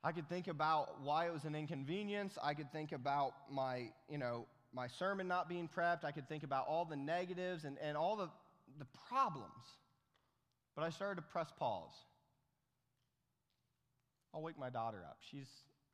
[0.03, 2.37] I could think about why it was an inconvenience.
[2.41, 6.03] I could think about my, you know, my sermon not being prepped.
[6.03, 8.29] I could think about all the negatives and, and all the,
[8.77, 9.49] the problems.
[10.75, 11.93] But I started to press pause.
[14.33, 15.17] I'll wake my daughter up.
[15.31, 15.47] She's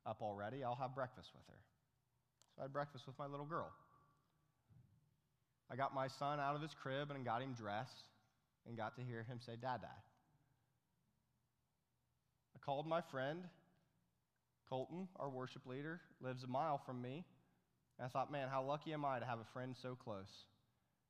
[0.04, 0.62] up already.
[0.62, 1.60] I'll have breakfast with her.
[2.54, 3.70] So I had breakfast with my little girl.
[5.70, 8.08] I got my son out of his crib and got him dressed
[8.68, 9.88] and got to hear him say, Dada.
[12.54, 13.42] I called my friend,
[14.68, 17.24] Colton, our worship leader, lives a mile from me.
[17.98, 20.30] And I thought, man, how lucky am I to have a friend so close?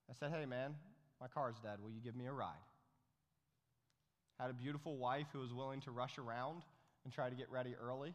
[0.09, 0.75] I said, hey, man,
[1.21, 1.79] my car's dead.
[1.83, 2.55] Will you give me a ride?
[4.39, 6.63] Had a beautiful wife who was willing to rush around
[7.05, 8.15] and try to get ready early.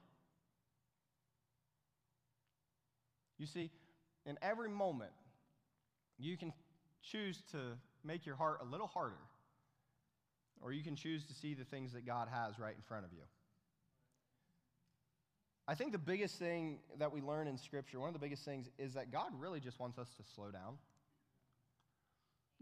[3.37, 3.71] You see,
[4.25, 5.11] in every moment,
[6.19, 6.53] you can
[7.01, 7.57] choose to
[8.03, 9.15] make your heart a little harder,
[10.61, 13.11] or you can choose to see the things that God has right in front of
[13.11, 13.23] you.
[15.67, 18.67] I think the biggest thing that we learn in Scripture, one of the biggest things,
[18.77, 20.77] is that God really just wants us to slow down.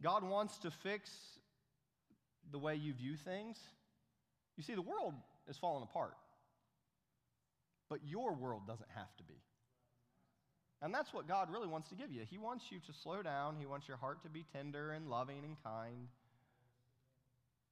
[0.02, 1.10] God wants to fix
[2.52, 3.58] the way you view things.
[4.58, 5.14] You see, the world
[5.48, 6.16] is falling apart.
[7.90, 9.42] But your world doesn't have to be.
[10.82, 12.22] And that's what God really wants to give you.
[12.30, 15.44] He wants you to slow down, He wants your heart to be tender and loving
[15.44, 16.08] and kind.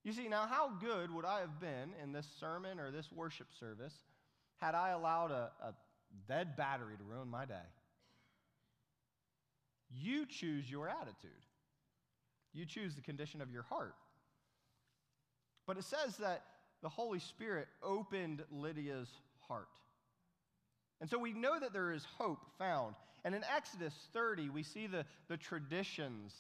[0.04, 3.48] You see, now, how good would I have been in this sermon or this worship
[3.60, 3.94] service
[4.58, 5.74] had I allowed a, a
[6.28, 7.56] dead battery to ruin my day?
[9.90, 11.32] You choose your attitude,
[12.54, 13.96] you choose the condition of your heart.
[15.66, 16.44] But it says that
[16.82, 19.10] the Holy Spirit opened Lydia's
[19.48, 19.68] heart.
[21.02, 22.96] And so we know that there is hope found.
[23.24, 26.34] And in Exodus 30, we see the, the traditions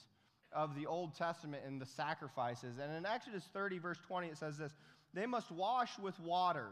[0.53, 2.77] of the Old Testament and the sacrifices.
[2.81, 4.71] And in Exodus 30, verse 20, it says this
[5.13, 6.67] They must wash with water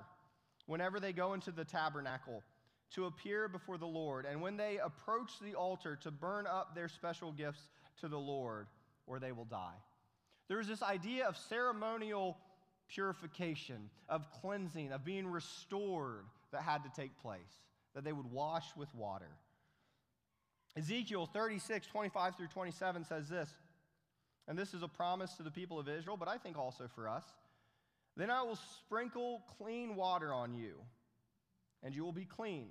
[0.65, 2.43] whenever they go into the tabernacle
[2.91, 6.87] to appear before the Lord, and when they approach the altar to burn up their
[6.87, 7.67] special gifts
[7.99, 8.67] to the Lord,
[9.07, 9.75] or they will die.
[10.47, 12.37] There's this idea of ceremonial
[12.87, 17.41] purification, of cleansing, of being restored that had to take place,
[17.95, 19.31] that they would wash with water.
[20.77, 23.49] Ezekiel 36, 25 through 27 says this,
[24.47, 27.07] and this is a promise to the people of Israel, but I think also for
[27.07, 27.23] us.
[28.17, 30.75] Then I will sprinkle clean water on you,
[31.83, 32.67] and you will be clean.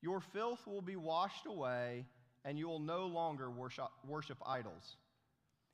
[0.00, 2.06] Your filth will be washed away,
[2.44, 4.96] and you will no longer worship, worship idols.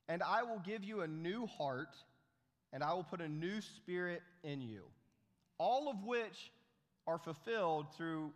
[0.08, 1.94] And I will give you a new heart,
[2.72, 4.84] and I will put a new spirit in you.
[5.58, 6.50] All of which
[7.06, 8.32] are fulfilled through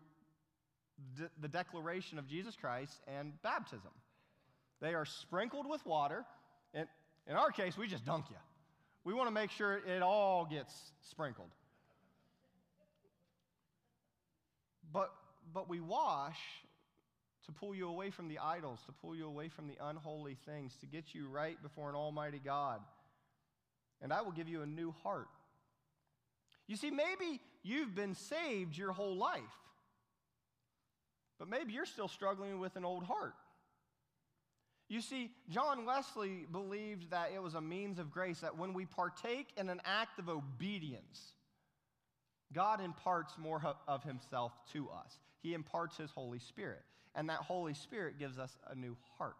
[1.16, 3.90] de- the declaration of Jesus Christ and baptism.
[4.80, 6.24] They are sprinkled with water.
[6.74, 6.88] And
[7.26, 8.36] in our case, we just dunk you.
[9.04, 10.72] We want to make sure it all gets
[11.10, 11.50] sprinkled.
[14.92, 15.12] But,
[15.52, 16.38] but we wash
[17.46, 20.76] to pull you away from the idols, to pull you away from the unholy things,
[20.80, 22.80] to get you right before an almighty God.
[24.00, 25.28] And I will give you a new heart.
[26.68, 29.42] You see, maybe you've been saved your whole life,
[31.38, 33.34] but maybe you're still struggling with an old heart.
[34.92, 38.84] You see, John Wesley believed that it was a means of grace, that when we
[38.84, 41.32] partake in an act of obedience,
[42.52, 45.18] God imparts more of himself to us.
[45.42, 46.82] He imparts his Holy Spirit,
[47.14, 49.36] and that Holy Spirit gives us a new heart.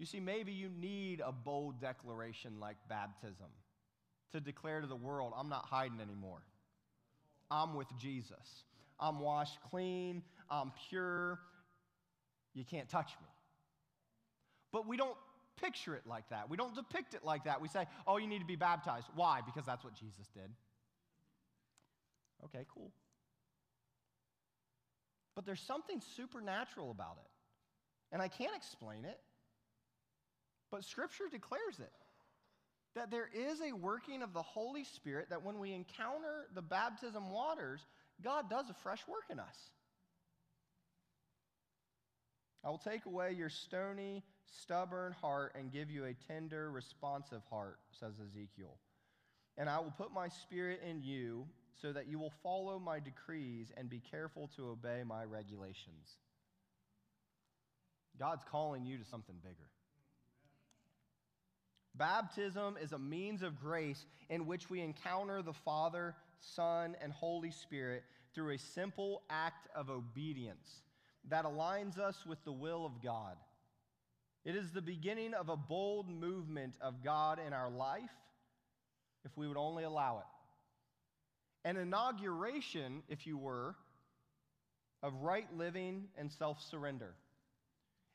[0.00, 3.50] You see, maybe you need a bold declaration like baptism
[4.32, 6.42] to declare to the world, I'm not hiding anymore.
[7.52, 8.64] I'm with Jesus.
[8.98, 10.24] I'm washed clean.
[10.50, 11.38] I'm pure.
[12.52, 13.28] You can't touch me.
[14.72, 15.16] But we don't
[15.60, 16.48] picture it like that.
[16.48, 17.60] We don't depict it like that.
[17.60, 19.06] We say, oh, you need to be baptized.
[19.14, 19.40] Why?
[19.44, 20.50] Because that's what Jesus did.
[22.44, 22.90] Okay, cool.
[25.34, 27.30] But there's something supernatural about it.
[28.12, 29.20] And I can't explain it,
[30.70, 31.92] but Scripture declares it.
[32.96, 37.30] That there is a working of the Holy Spirit that when we encounter the baptism
[37.30, 37.80] waters,
[38.22, 39.56] God does a fresh work in us.
[42.64, 47.78] I will take away your stony, stubborn heart and give you a tender, responsive heart,
[47.98, 48.76] says Ezekiel.
[49.56, 51.46] And I will put my spirit in you
[51.80, 56.16] so that you will follow my decrees and be careful to obey my regulations.
[58.18, 59.70] God's calling you to something bigger.
[61.94, 67.50] Baptism is a means of grace in which we encounter the Father, Son, and Holy
[67.50, 70.82] Spirit through a simple act of obedience
[71.28, 73.36] that aligns us with the will of God.
[74.44, 78.10] It is the beginning of a bold movement of God in our life
[79.24, 81.68] if we would only allow it.
[81.68, 83.74] An inauguration, if you were,
[85.02, 87.14] of right living and self surrender.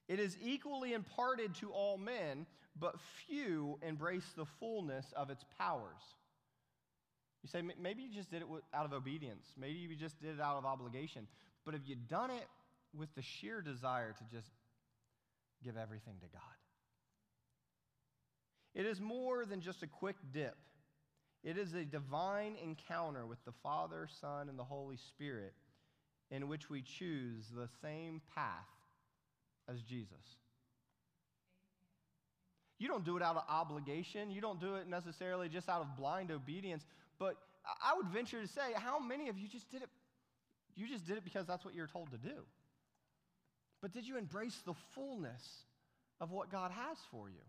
[0.07, 2.45] It is equally imparted to all men,
[2.79, 2.95] but
[3.27, 6.01] few embrace the fullness of its powers.
[7.43, 9.45] You say, maybe you just did it out of obedience.
[9.59, 11.27] Maybe you just did it out of obligation.
[11.63, 12.47] But have you done it
[12.97, 14.49] with the sheer desire to just
[15.65, 16.41] give everything to God?
[18.75, 20.55] It is more than just a quick dip.
[21.43, 25.53] It is a divine encounter with the Father, Son, and the Holy Spirit
[26.31, 28.67] in which we choose the same path
[29.69, 30.39] as Jesus.
[32.77, 34.31] You don't do it out of obligation.
[34.31, 36.83] You don't do it necessarily just out of blind obedience.
[37.19, 37.35] But
[37.65, 39.89] I would venture to say, how many of you just did it?
[40.75, 42.43] You just did it because that's what you're told to do.
[43.85, 45.43] But did you embrace the fullness
[46.19, 47.43] of what God has for you?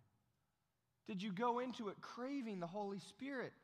[1.06, 3.54] Did you go into it craving the Holy Spirit,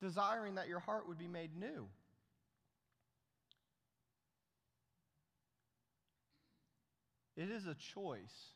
[0.00, 1.88] desiring that your heart would be made new?
[7.36, 8.52] It is a choice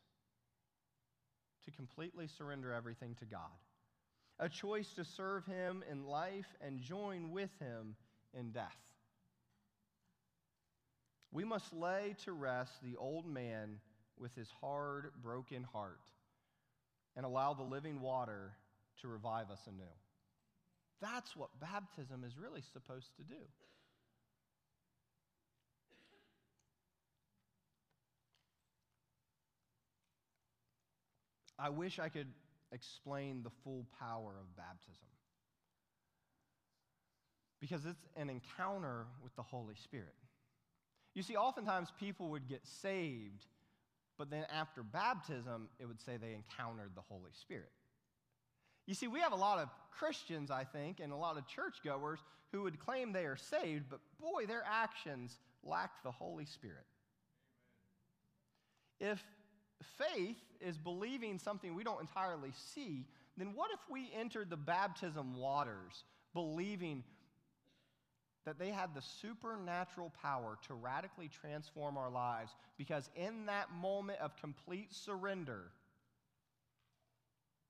[1.64, 3.58] to completely surrender everything to God.
[4.38, 7.96] a choice to serve him in life and join with him
[8.32, 8.91] in death.
[11.32, 13.80] We must lay to rest the old man
[14.18, 15.98] with his hard, broken heart
[17.16, 18.52] and allow the living water
[19.00, 19.84] to revive us anew.
[21.00, 23.40] That's what baptism is really supposed to do.
[31.58, 32.28] I wish I could
[32.72, 35.08] explain the full power of baptism
[37.60, 40.14] because it's an encounter with the Holy Spirit.
[41.14, 43.46] You see, oftentimes people would get saved,
[44.18, 47.70] but then after baptism, it would say they encountered the Holy Spirit.
[48.86, 52.20] You see, we have a lot of Christians, I think, and a lot of churchgoers
[52.50, 56.84] who would claim they are saved, but boy, their actions lack the Holy Spirit.
[59.00, 59.22] If
[59.98, 63.06] faith is believing something we don't entirely see,
[63.36, 66.04] then what if we entered the baptism waters
[66.34, 67.02] believing
[68.44, 74.18] that they had the supernatural power to radically transform our lives because in that moment
[74.20, 75.70] of complete surrender,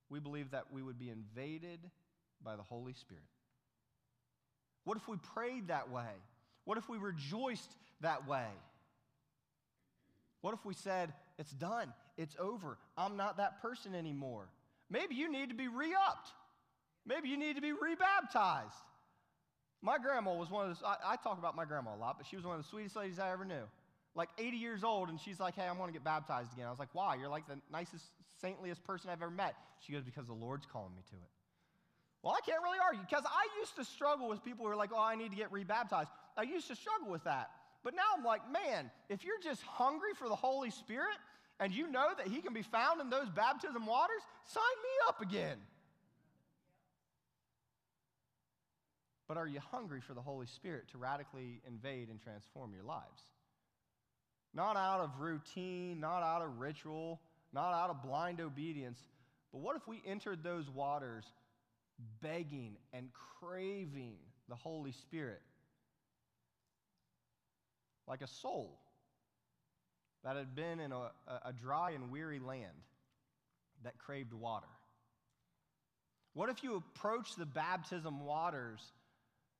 [0.08, 1.80] we believe that we would be invaded
[2.42, 3.22] by the Holy Spirit.
[4.84, 6.10] What if we prayed that way?
[6.64, 7.70] What if we rejoiced
[8.00, 8.46] that way?
[10.40, 14.48] What if we said, It's done, it's over, I'm not that person anymore?
[14.90, 16.30] Maybe you need to be re upped.
[17.06, 18.74] Maybe you need to be rebaptized.
[19.82, 22.26] My grandma was one of those, I, I, talk about my grandma a lot, but
[22.26, 23.64] she was one of the sweetest ladies I ever knew.
[24.14, 26.66] Like 80 years old, and she's like, hey, I want to get baptized again.
[26.66, 27.16] I was like, why?
[27.16, 28.04] You're like the nicest,
[28.42, 29.54] saintliest person I've ever met.
[29.80, 31.30] She goes, because the Lord's calling me to it.
[32.22, 34.90] Well, I can't really argue, because I used to struggle with people who are like,
[34.94, 36.10] oh, I need to get rebaptized.
[36.36, 37.50] I used to struggle with that.
[37.82, 41.16] But now I'm like, man, if you're just hungry for the Holy Spirit
[41.58, 45.20] and you know that He can be found in those baptism waters, sign me up
[45.20, 45.58] again.
[49.32, 53.22] But are you hungry for the Holy Spirit to radically invade and transform your lives?
[54.52, 57.18] Not out of routine, not out of ritual,
[57.50, 58.98] not out of blind obedience,
[59.50, 61.24] but what if we entered those waters
[62.20, 63.08] begging and
[63.40, 64.16] craving
[64.50, 65.40] the Holy Spirit
[68.06, 68.78] like a soul
[70.24, 71.10] that had been in a,
[71.46, 72.84] a dry and weary land
[73.82, 74.68] that craved water?
[76.34, 78.92] What if you approach the baptism waters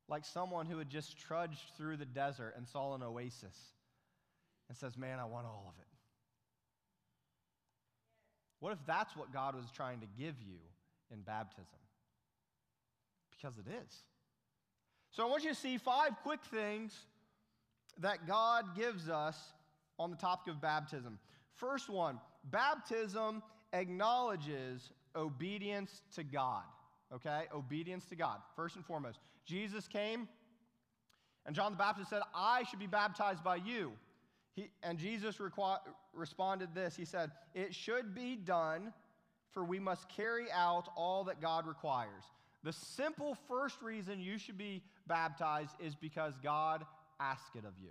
[0.08, 3.56] like someone who had just trudged through the desert and saw an oasis
[4.68, 5.86] and says, Man, I want all of it?
[8.60, 10.58] What if that's what God was trying to give you
[11.10, 11.66] in baptism?
[13.30, 14.02] Because it is.
[15.10, 16.96] So I want you to see five quick things
[17.98, 19.36] that God gives us
[19.98, 21.18] on the topic of baptism.
[21.54, 22.18] First one
[22.50, 23.42] baptism
[23.72, 26.62] acknowledges obedience to God
[27.14, 27.44] okay?
[27.54, 29.18] Obedience to God, first and foremost.
[29.44, 30.28] Jesus came,
[31.46, 33.92] and John the Baptist said, I should be baptized by you.
[34.54, 35.80] He, and Jesus requ-
[36.12, 38.92] responded this He said, It should be done,
[39.50, 42.24] for we must carry out all that God requires.
[42.62, 46.84] The simple first reason you should be baptized is because God
[47.18, 47.90] asked it of you.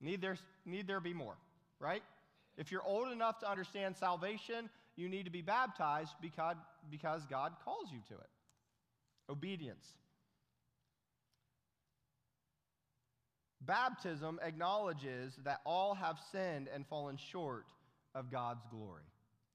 [0.00, 1.36] Need there, need there be more,
[1.78, 2.02] right?
[2.56, 6.56] If you're old enough to understand salvation, you need to be baptized because,
[6.90, 8.30] because God calls you to it.
[9.30, 9.86] Obedience.
[13.66, 17.64] Baptism acknowledges that all have sinned and fallen short
[18.14, 19.02] of God's glory.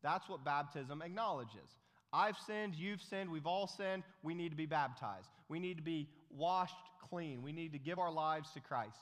[0.02, 1.78] That's what baptism acknowledges.
[2.12, 4.04] I've sinned, you've sinned, we've all sinned.
[4.24, 5.30] We need to be baptized.
[5.48, 6.76] We need to be washed
[7.10, 7.44] clean.
[7.44, 8.98] We need to give our lives to Christ.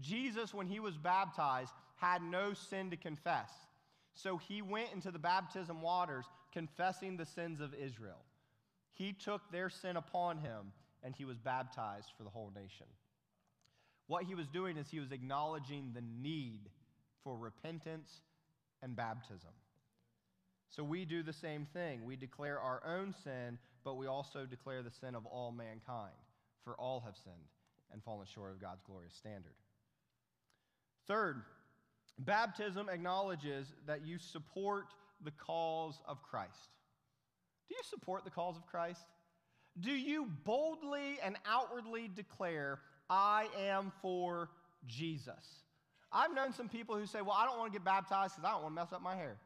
[0.00, 3.50] Jesus, when he was baptized, had no sin to confess.
[4.14, 8.24] So he went into the baptism waters confessing the sins of Israel.
[8.92, 12.86] He took their sin upon him and he was baptized for the whole nation.
[14.10, 16.62] What he was doing is he was acknowledging the need
[17.22, 18.10] for repentance
[18.82, 19.52] and baptism.
[20.68, 22.04] So we do the same thing.
[22.04, 26.16] We declare our own sin, but we also declare the sin of all mankind,
[26.64, 27.36] for all have sinned
[27.92, 29.54] and fallen short of God's glorious standard.
[31.06, 31.42] Third,
[32.18, 34.86] baptism acknowledges that you support
[35.24, 36.70] the cause of Christ.
[37.68, 39.06] Do you support the cause of Christ?
[39.78, 42.80] Do you boldly and outwardly declare,
[43.10, 44.48] I am for
[44.86, 45.60] Jesus?
[46.12, 48.52] I've known some people who say, Well, I don't want to get baptized because I
[48.52, 49.36] don't want to mess up my hair.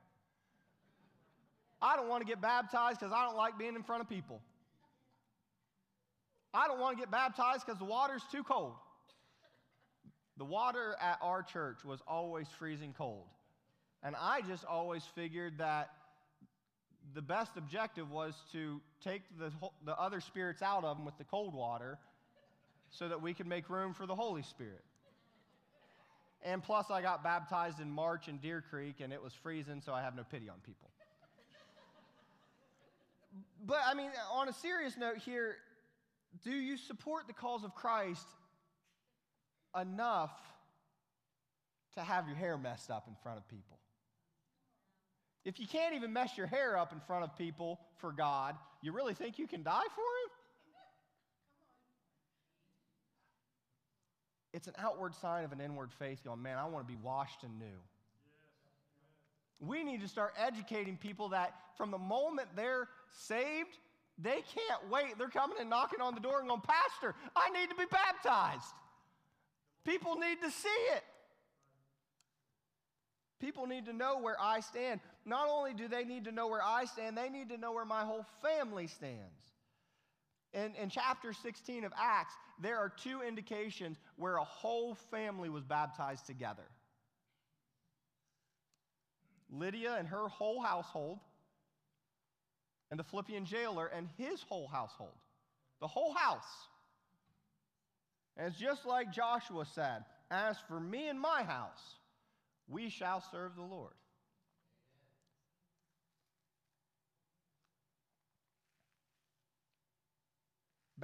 [1.81, 4.41] I don't want to get baptized because I don't like being in front of people.
[6.53, 8.75] I don't want to get baptized because the water's too cold.
[10.37, 13.27] The water at our church was always freezing cold.
[14.03, 15.91] And I just always figured that
[17.15, 19.53] the best objective was to take the,
[19.85, 21.99] the other spirits out of them with the cold water
[22.95, 24.85] so that we could make room for the Holy Spirit.
[26.43, 29.93] And plus, I got baptized in March in Deer Creek and it was freezing, so
[29.93, 30.91] I have no pity on people.
[33.67, 35.57] but I mean, on a serious note here,
[36.45, 38.27] do you support the cause of Christ
[39.81, 40.33] enough
[41.95, 43.79] to have your hair messed up in front of people?
[45.45, 48.93] If you can't even mess your hair up in front of people for God, you
[48.93, 50.34] really think you can die for Him?
[54.55, 57.43] It's an outward sign of an inward faith going, man, I want to be washed
[57.43, 57.77] and anew.
[59.59, 63.77] We need to start educating people that from the moment they're saved,
[64.17, 65.19] they can't wait.
[65.19, 68.73] They're coming and knocking on the door and going, Pastor, I need to be baptized.
[69.85, 71.03] People need to see it.
[73.41, 75.01] People need to know where I stand.
[75.27, 77.85] Not only do they need to know where I stand, they need to know where
[77.85, 79.19] my whole family stands.
[80.55, 85.65] In, in chapter 16 of Acts, there are two indications where a whole family was
[85.65, 86.63] baptized together
[89.51, 91.19] Lydia and her whole household,
[92.91, 95.15] and the Philippian jailer and his whole household.
[95.81, 96.69] The whole house.
[98.37, 101.99] And it's just like Joshua said As for me and my house,
[102.69, 103.95] we shall serve the Lord.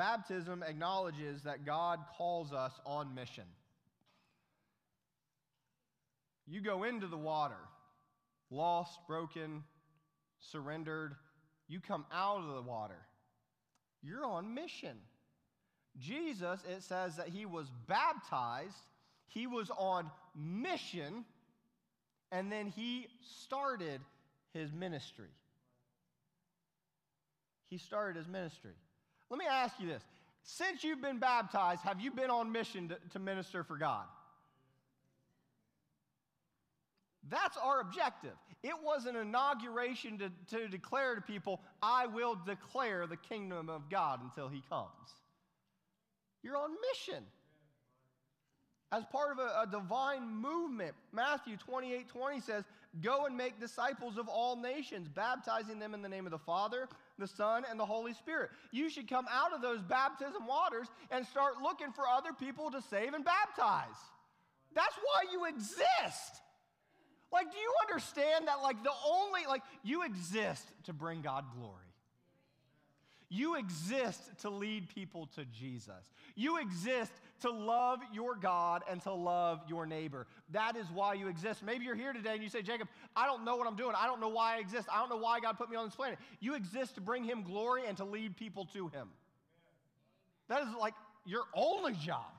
[0.00, 3.44] Baptism acknowledges that God calls us on mission.
[6.46, 7.60] You go into the water,
[8.50, 9.62] lost, broken,
[10.38, 11.16] surrendered.
[11.68, 12.96] You come out of the water.
[14.02, 14.96] You're on mission.
[15.98, 18.86] Jesus, it says that he was baptized,
[19.26, 21.26] he was on mission,
[22.32, 23.06] and then he
[23.42, 24.00] started
[24.54, 25.28] his ministry.
[27.68, 28.72] He started his ministry.
[29.30, 30.02] Let me ask you this.
[30.42, 34.04] Since you've been baptized, have you been on mission to, to minister for God?
[37.28, 38.32] That's our objective.
[38.62, 43.88] It was an inauguration to, to declare to people, I will declare the kingdom of
[43.88, 44.90] God until he comes.
[46.42, 47.24] You're on mission.
[48.92, 52.64] As part of a, a, divine movement, Matthew 28 20 says,
[53.00, 56.88] Go and make disciples of all nations, baptizing them in the name of the Father,
[57.20, 58.50] the Son, and the Holy Spirit.
[58.72, 62.82] You should come out of those baptism waters and start looking for other people to
[62.82, 64.00] save and baptize.
[64.74, 66.42] That's why you exist.
[67.32, 71.76] Like, do you understand that, like, the only, like, you exist to bring God glory?
[73.28, 76.10] You exist to lead people to Jesus.
[76.34, 80.26] You exist to love your God and to love your neighbor.
[80.50, 81.62] That is why you exist.
[81.62, 83.94] Maybe you're here today and you say, Jacob, I don't know what I'm doing.
[83.96, 84.88] I don't know why I exist.
[84.92, 86.18] I don't know why God put me on this planet.
[86.40, 89.08] You exist to bring Him glory and to lead people to Him.
[90.48, 90.94] That is like
[91.24, 92.32] your only job.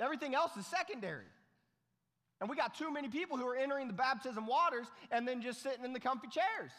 [0.00, 1.24] Everything else is secondary.
[2.40, 5.62] And we got too many people who are entering the baptism waters and then just
[5.62, 6.70] sitting in the comfy chairs.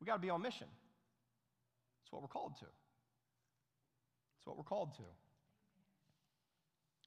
[0.00, 0.66] We got to be on mission.
[2.02, 2.66] That's what we're called to.
[4.42, 5.02] That's what we're called to.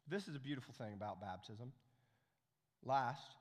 [0.08, 1.74] This is a beautiful thing about baptism.
[2.86, 3.36] Last,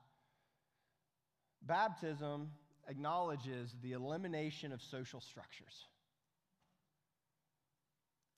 [1.61, 2.51] baptism
[2.89, 5.85] acknowledges the elimination of social structures.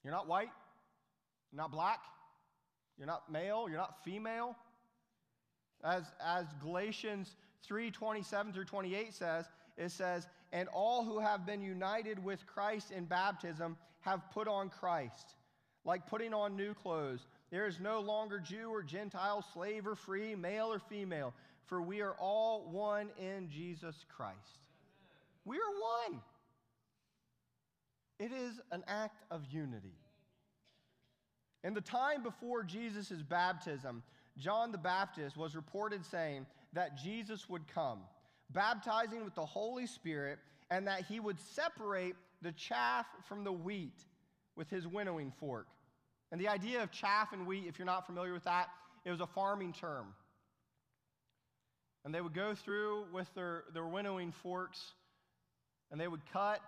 [0.04, 0.52] You're not white,
[1.52, 2.02] you're not black,
[3.00, 4.56] you're not male, you're not female.
[5.84, 11.64] As, as Galatians 3 27 through 28 says, it says, And all who have been
[11.64, 15.36] united with Christ in baptism have put on Christ,
[15.88, 17.26] like putting on new clothes.
[17.50, 21.34] There is no longer Jew or Gentile, slave or free, male or female,
[21.66, 24.60] for we are all one in Jesus Christ.
[25.46, 26.22] We are one.
[28.20, 29.96] It is an act of unity.
[31.64, 34.04] In the time before Jesus' baptism,
[34.38, 38.00] John the Baptist was reported saying that Jesus would come,
[38.52, 40.40] baptizing with the Holy Spirit,
[40.70, 43.98] and that he would separate the chaff from the wheat
[44.58, 45.68] with his winnowing fork.
[46.32, 48.70] And the idea of chaff and wheat, if you're not familiar with that,
[49.06, 50.08] it was a farming term.
[52.04, 54.94] And they would go through with their, their winnowing forks,
[55.92, 56.62] and they would cut,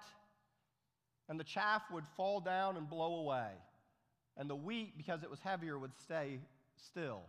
[1.28, 3.52] and the chaff would fall down and blow away.
[4.38, 6.40] And the wheat, because it was heavier, would stay
[6.78, 7.24] still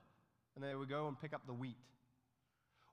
[0.55, 1.77] and they would go and pick up the wheat.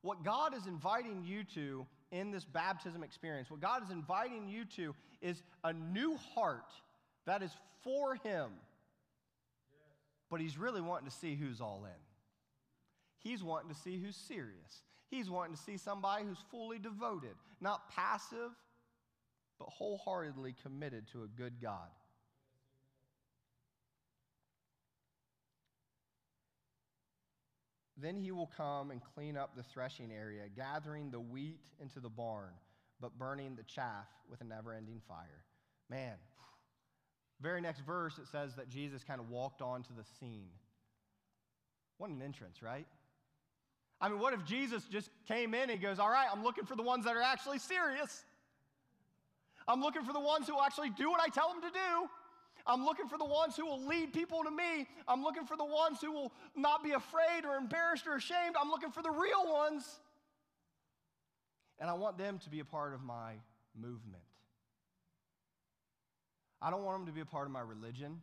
[0.02, 4.64] What God is inviting you to in this baptism experience, what God is inviting you
[4.78, 6.72] to is a new heart
[7.26, 7.52] that is
[7.84, 8.52] for Him.
[10.30, 12.02] But He's really wanting to see who's all in.
[13.20, 14.84] He's wanting to see who's serious.
[15.10, 18.52] He's wanting to see somebody who's fully devoted, not passive,
[19.58, 21.90] but wholeheartedly committed to a good God.
[28.00, 32.10] Then he will come and clean up the threshing area, gathering the wheat into the
[32.10, 32.52] barn,
[33.02, 35.44] but burning the chaff with a never ending fire.
[35.90, 36.14] Man,
[37.42, 40.50] very next verse it says that Jesus kind of walked onto the scene.
[41.98, 42.88] What an entrance, right?
[44.00, 46.76] I mean, what if Jesus just came in and goes, All right, I'm looking for
[46.76, 48.24] the ones that are actually serious.
[49.68, 52.10] I'm looking for the ones who actually do what I tell them to do.
[52.66, 54.88] I'm looking for the ones who will lead people to me.
[55.08, 58.56] I'm looking for the ones who will not be afraid or embarrassed or ashamed.
[58.60, 59.84] I'm looking for the real ones.
[61.80, 63.34] And I want them to be a part of my
[63.80, 64.24] movement.
[66.62, 68.22] I don't want them to be a part of my religion.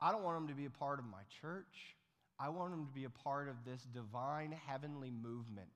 [0.00, 1.96] I don't want them to be a part of my church.
[2.38, 5.68] I want them to be a part of this divine heavenly movement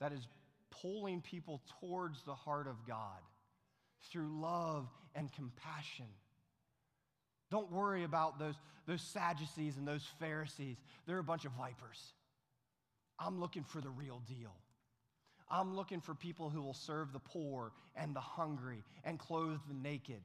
[0.00, 0.28] that is
[0.82, 3.20] pulling people towards the heart of God
[4.10, 6.06] through love and compassion.
[7.50, 8.54] Don't worry about those,
[8.86, 10.76] those Sadducees and those Pharisees.
[11.06, 12.12] They're a bunch of vipers.
[13.18, 14.54] I'm looking for the real deal.
[15.48, 19.74] I'm looking for people who will serve the poor and the hungry and clothe the
[19.74, 20.20] naked.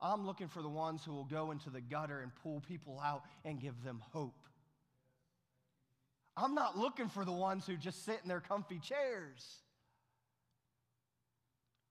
[0.00, 3.22] I'm looking for the ones who will go into the gutter and pull people out
[3.44, 4.34] and give them hope.
[6.36, 9.62] I'm not looking for the ones who just sit in their comfy chairs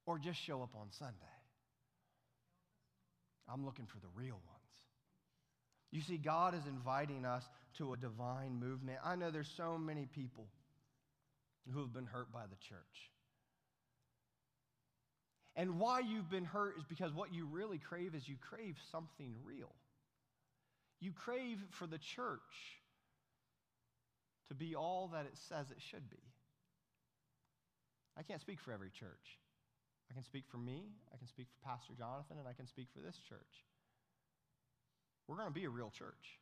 [0.05, 1.15] or just show up on Sunday.
[3.51, 4.63] I'm looking for the real ones.
[5.91, 7.47] You see, God is inviting us
[7.77, 8.99] to a divine movement.
[9.03, 10.47] I know there's so many people
[11.71, 13.11] who have been hurt by the church.
[15.55, 19.35] And why you've been hurt is because what you really crave is you crave something
[19.43, 19.73] real.
[20.99, 22.81] You crave for the church
[24.47, 26.23] to be all that it says it should be.
[28.17, 29.39] I can't speak for every church.
[30.09, 30.83] I can speak for me,
[31.13, 33.65] I can speak for Pastor Jonathan, and I can speak for this church.
[35.27, 36.39] We're going to be a real church.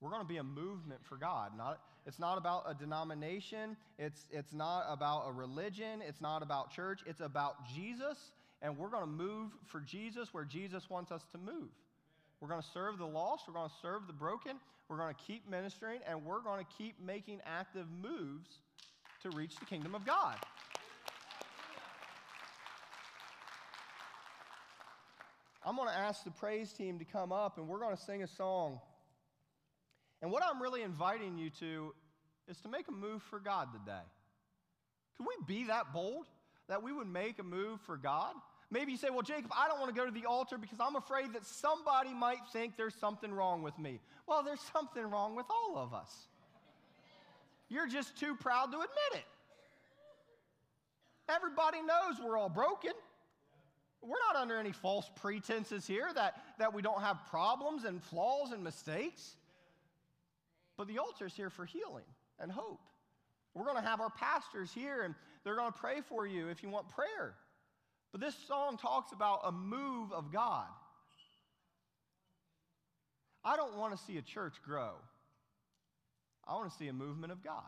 [0.00, 1.52] We're going to be a movement for God.
[1.56, 6.70] Not, it's not about a denomination, it's, it's not about a religion, it's not about
[6.70, 8.18] church, it's about Jesus,
[8.60, 11.70] and we're going to move for Jesus where Jesus wants us to move.
[12.40, 14.56] We're going to serve the lost, we're going to serve the broken,
[14.88, 18.58] we're going to keep ministering, and we're going to keep making active moves
[19.22, 20.36] to reach the kingdom of God.
[25.66, 28.22] I'm going to ask the praise team to come up and we're going to sing
[28.22, 28.80] a song.
[30.22, 31.94] And what I'm really inviting you to
[32.48, 34.02] is to make a move for God today.
[35.16, 36.26] Can we be that bold
[36.68, 38.34] that we would make a move for God?
[38.70, 40.96] Maybe you say, Well, Jacob, I don't want to go to the altar because I'm
[40.96, 44.00] afraid that somebody might think there's something wrong with me.
[44.26, 46.10] Well, there's something wrong with all of us.
[47.68, 49.24] You're just too proud to admit it.
[51.28, 52.92] Everybody knows we're all broken.
[54.02, 58.52] We're not under any false pretenses here that, that we don't have problems and flaws
[58.52, 59.36] and mistakes.
[60.76, 62.04] But the altar is here for healing
[62.38, 62.80] and hope.
[63.54, 65.14] We're going to have our pastors here and
[65.44, 67.34] they're going to pray for you if you want prayer.
[68.12, 70.66] But this song talks about a move of God.
[73.44, 74.92] I don't want to see a church grow.
[76.46, 77.62] I want to see a movement of God.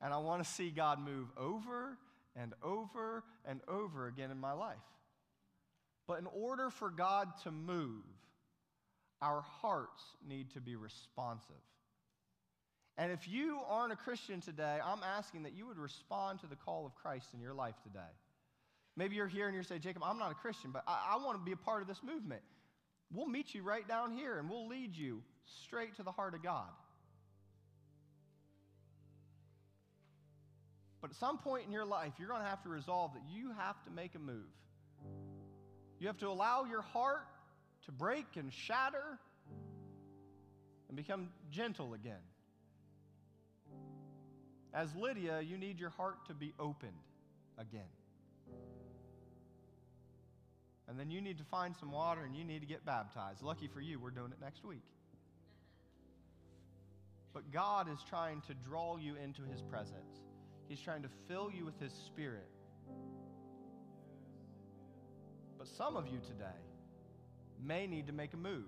[0.00, 1.98] And I want to see God move over
[2.36, 4.76] and over and over again in my life.
[6.06, 8.04] But in order for God to move,
[9.20, 11.56] our hearts need to be responsive.
[13.00, 16.54] And if you aren't a Christian today, I'm asking that you would respond to the
[16.54, 18.12] call of Christ in your life today.
[18.94, 21.38] Maybe you're here and you're saying, Jacob, I'm not a Christian, but I, I want
[21.38, 22.42] to be a part of this movement.
[23.10, 25.22] We'll meet you right down here and we'll lead you
[25.64, 26.68] straight to the heart of God.
[31.00, 33.52] But at some point in your life, you're going to have to resolve that you
[33.56, 34.44] have to make a move.
[35.98, 37.26] You have to allow your heart
[37.86, 39.18] to break and shatter
[40.88, 42.20] and become gentle again.
[44.72, 46.92] As Lydia, you need your heart to be opened
[47.58, 47.88] again.
[50.88, 53.42] And then you need to find some water and you need to get baptized.
[53.42, 54.84] Lucky for you, we're doing it next week.
[57.32, 60.20] But God is trying to draw you into His presence,
[60.68, 62.48] He's trying to fill you with His Spirit.
[65.58, 66.58] But some of you today
[67.62, 68.64] may need to make a move.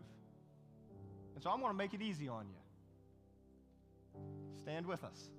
[1.35, 4.21] And so I'm going to make it easy on you.
[4.63, 5.31] Stand with us.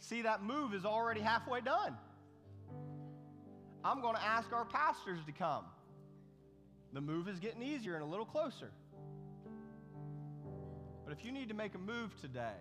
[0.00, 1.96] See, that move is already halfway done.
[3.84, 5.64] I'm going to ask our pastors to come.
[6.92, 8.70] The move is getting easier and a little closer.
[11.04, 12.60] But if you need to make a move today,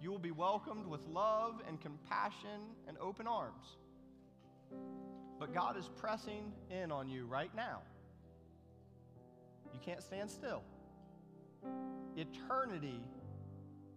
[0.00, 3.76] you will be welcomed with love and compassion and open arms.
[5.38, 7.82] But God is pressing in on you right now.
[9.72, 10.62] You can't stand still.
[12.16, 13.00] Eternity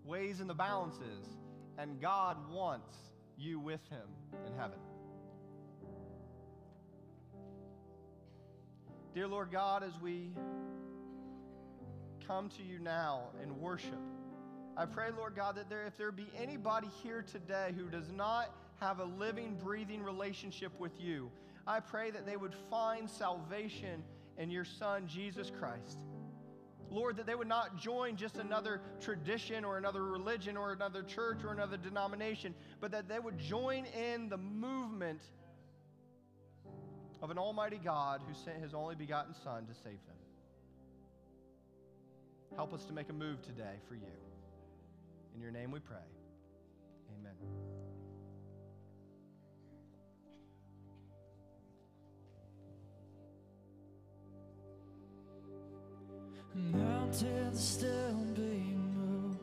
[0.06, 1.38] weighs in the balances,
[1.78, 2.98] and God wants
[3.38, 4.08] you with Him
[4.46, 4.80] in heaven.
[9.14, 10.32] Dear Lord God, as we
[12.28, 14.00] come to you now in worship,
[14.78, 18.54] I pray, Lord God, that there, if there be anybody here today who does not
[18.82, 21.32] have a living, breathing relationship with you,
[21.66, 24.04] I pray that they would find salvation
[24.38, 26.00] in your Son, Jesus Christ.
[26.96, 31.44] Lord, that they would not join just another tradition or another religion or another church
[31.44, 35.22] or another denomination, but that they would join in the movement
[37.22, 40.16] of an almighty God who sent his only begotten Son to save them.
[42.56, 44.02] Help us to make a move today for you.
[45.36, 45.98] In your name we pray.
[47.20, 47.85] Amen.
[56.56, 56.74] Mm.
[56.74, 59.40] Mountains still being moved,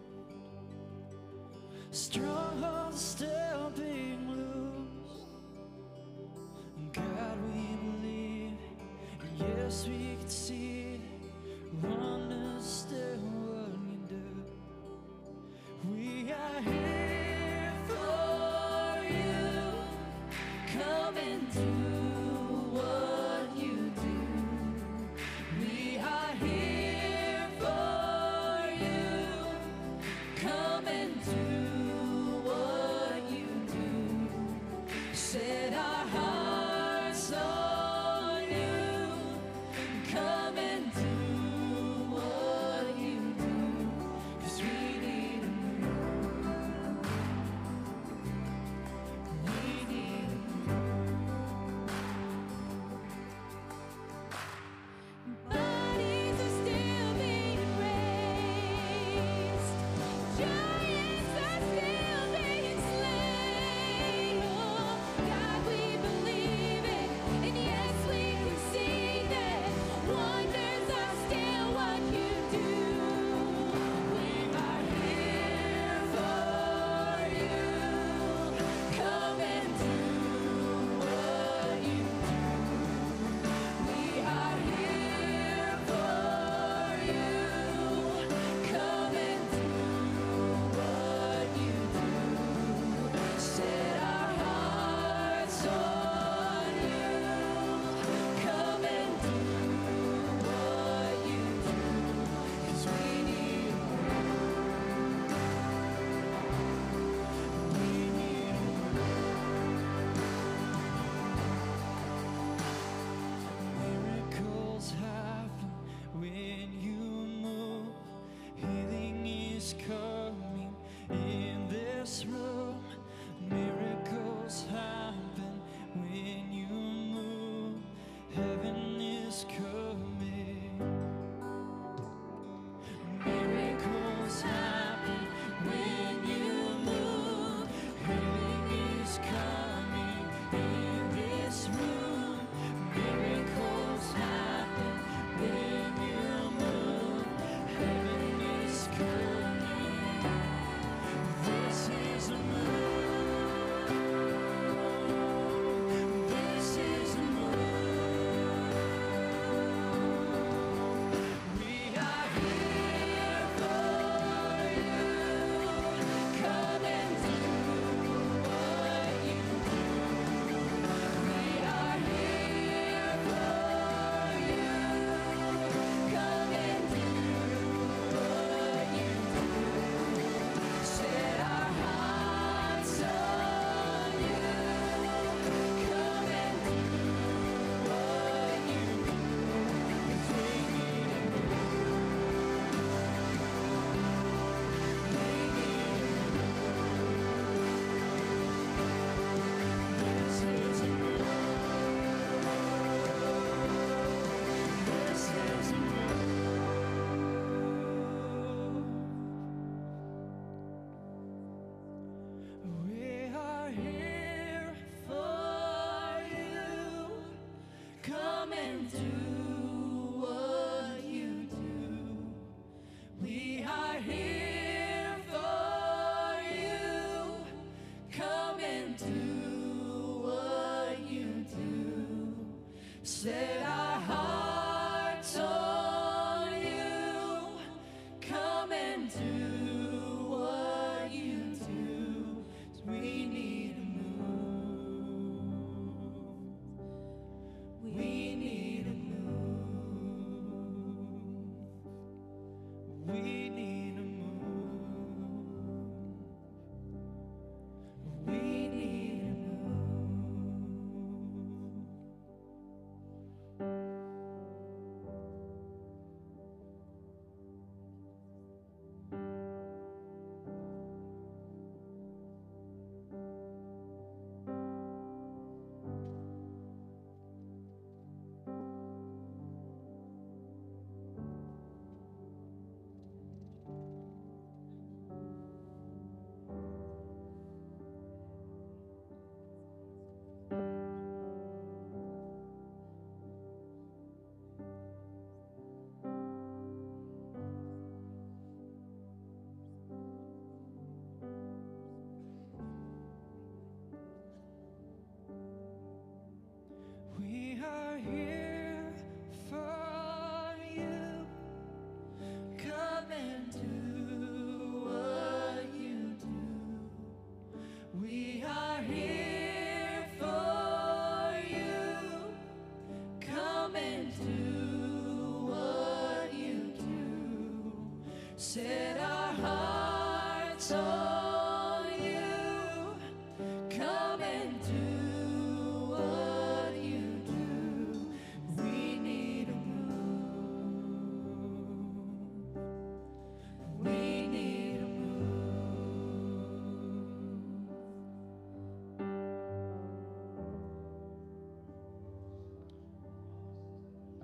[1.91, 5.27] strongholds still being loosed.
[6.93, 7.63] God, we
[8.01, 8.59] believe,
[9.39, 11.01] yes, we can see
[11.83, 14.27] wonders still what you do.
[15.95, 16.92] We are here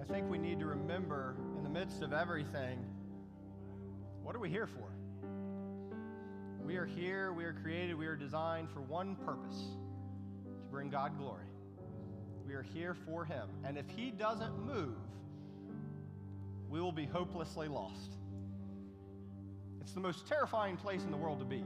[0.09, 2.79] think we need to remember in the midst of everything
[4.23, 4.89] what are we here for?
[6.65, 9.59] We are here, we are created, we are designed for one purpose
[10.45, 11.45] to bring God glory.
[12.47, 13.49] We are here for Him.
[13.65, 14.97] And if He doesn't move,
[16.69, 18.13] we will be hopelessly lost.
[19.81, 21.65] It's the most terrifying place in the world to be.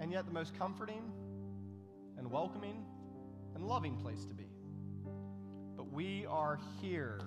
[0.00, 1.02] And yet, the most comforting
[2.18, 2.84] and welcoming
[3.54, 4.45] and loving place to be.
[6.36, 7.18] Are here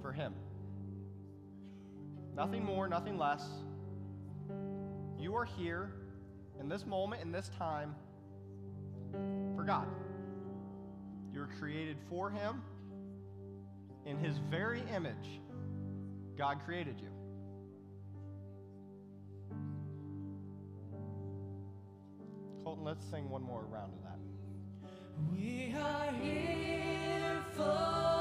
[0.00, 0.32] for Him.
[2.34, 3.44] Nothing more, nothing less.
[5.20, 5.92] You are here
[6.58, 7.94] in this moment, in this time,
[9.54, 9.86] for God.
[11.34, 12.62] You were created for Him.
[14.06, 15.42] In His very image,
[16.38, 17.10] God created you.
[22.64, 24.18] Colton, let's sing one more round of that.
[25.30, 26.93] We are here
[27.56, 28.13] for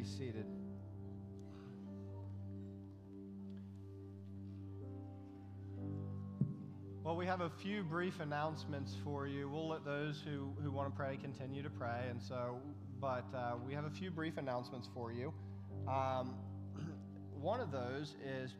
[0.00, 0.46] be seated.
[7.02, 9.48] Well, we have a few brief announcements for you.
[9.50, 12.06] We'll let those who, who want to pray continue to pray.
[12.08, 12.60] And so,
[13.00, 15.34] but uh, we have a few brief announcements for you.
[15.86, 16.36] Um,
[17.40, 18.54] one of those is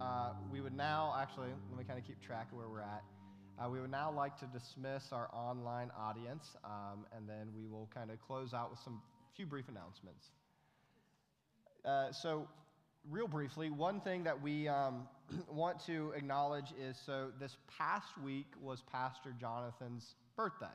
[0.00, 3.02] uh, we would now actually, let me kind of keep track of where we're at.
[3.58, 7.88] Uh, we would now like to dismiss our online audience, um, and then we will
[7.94, 9.00] kind of close out with some
[9.40, 10.30] few brief announcements.
[11.84, 12.46] Uh, so,
[13.08, 15.08] real briefly, one thing that we um,
[15.50, 20.66] want to acknowledge is so this past week was Pastor Jonathan's birthday.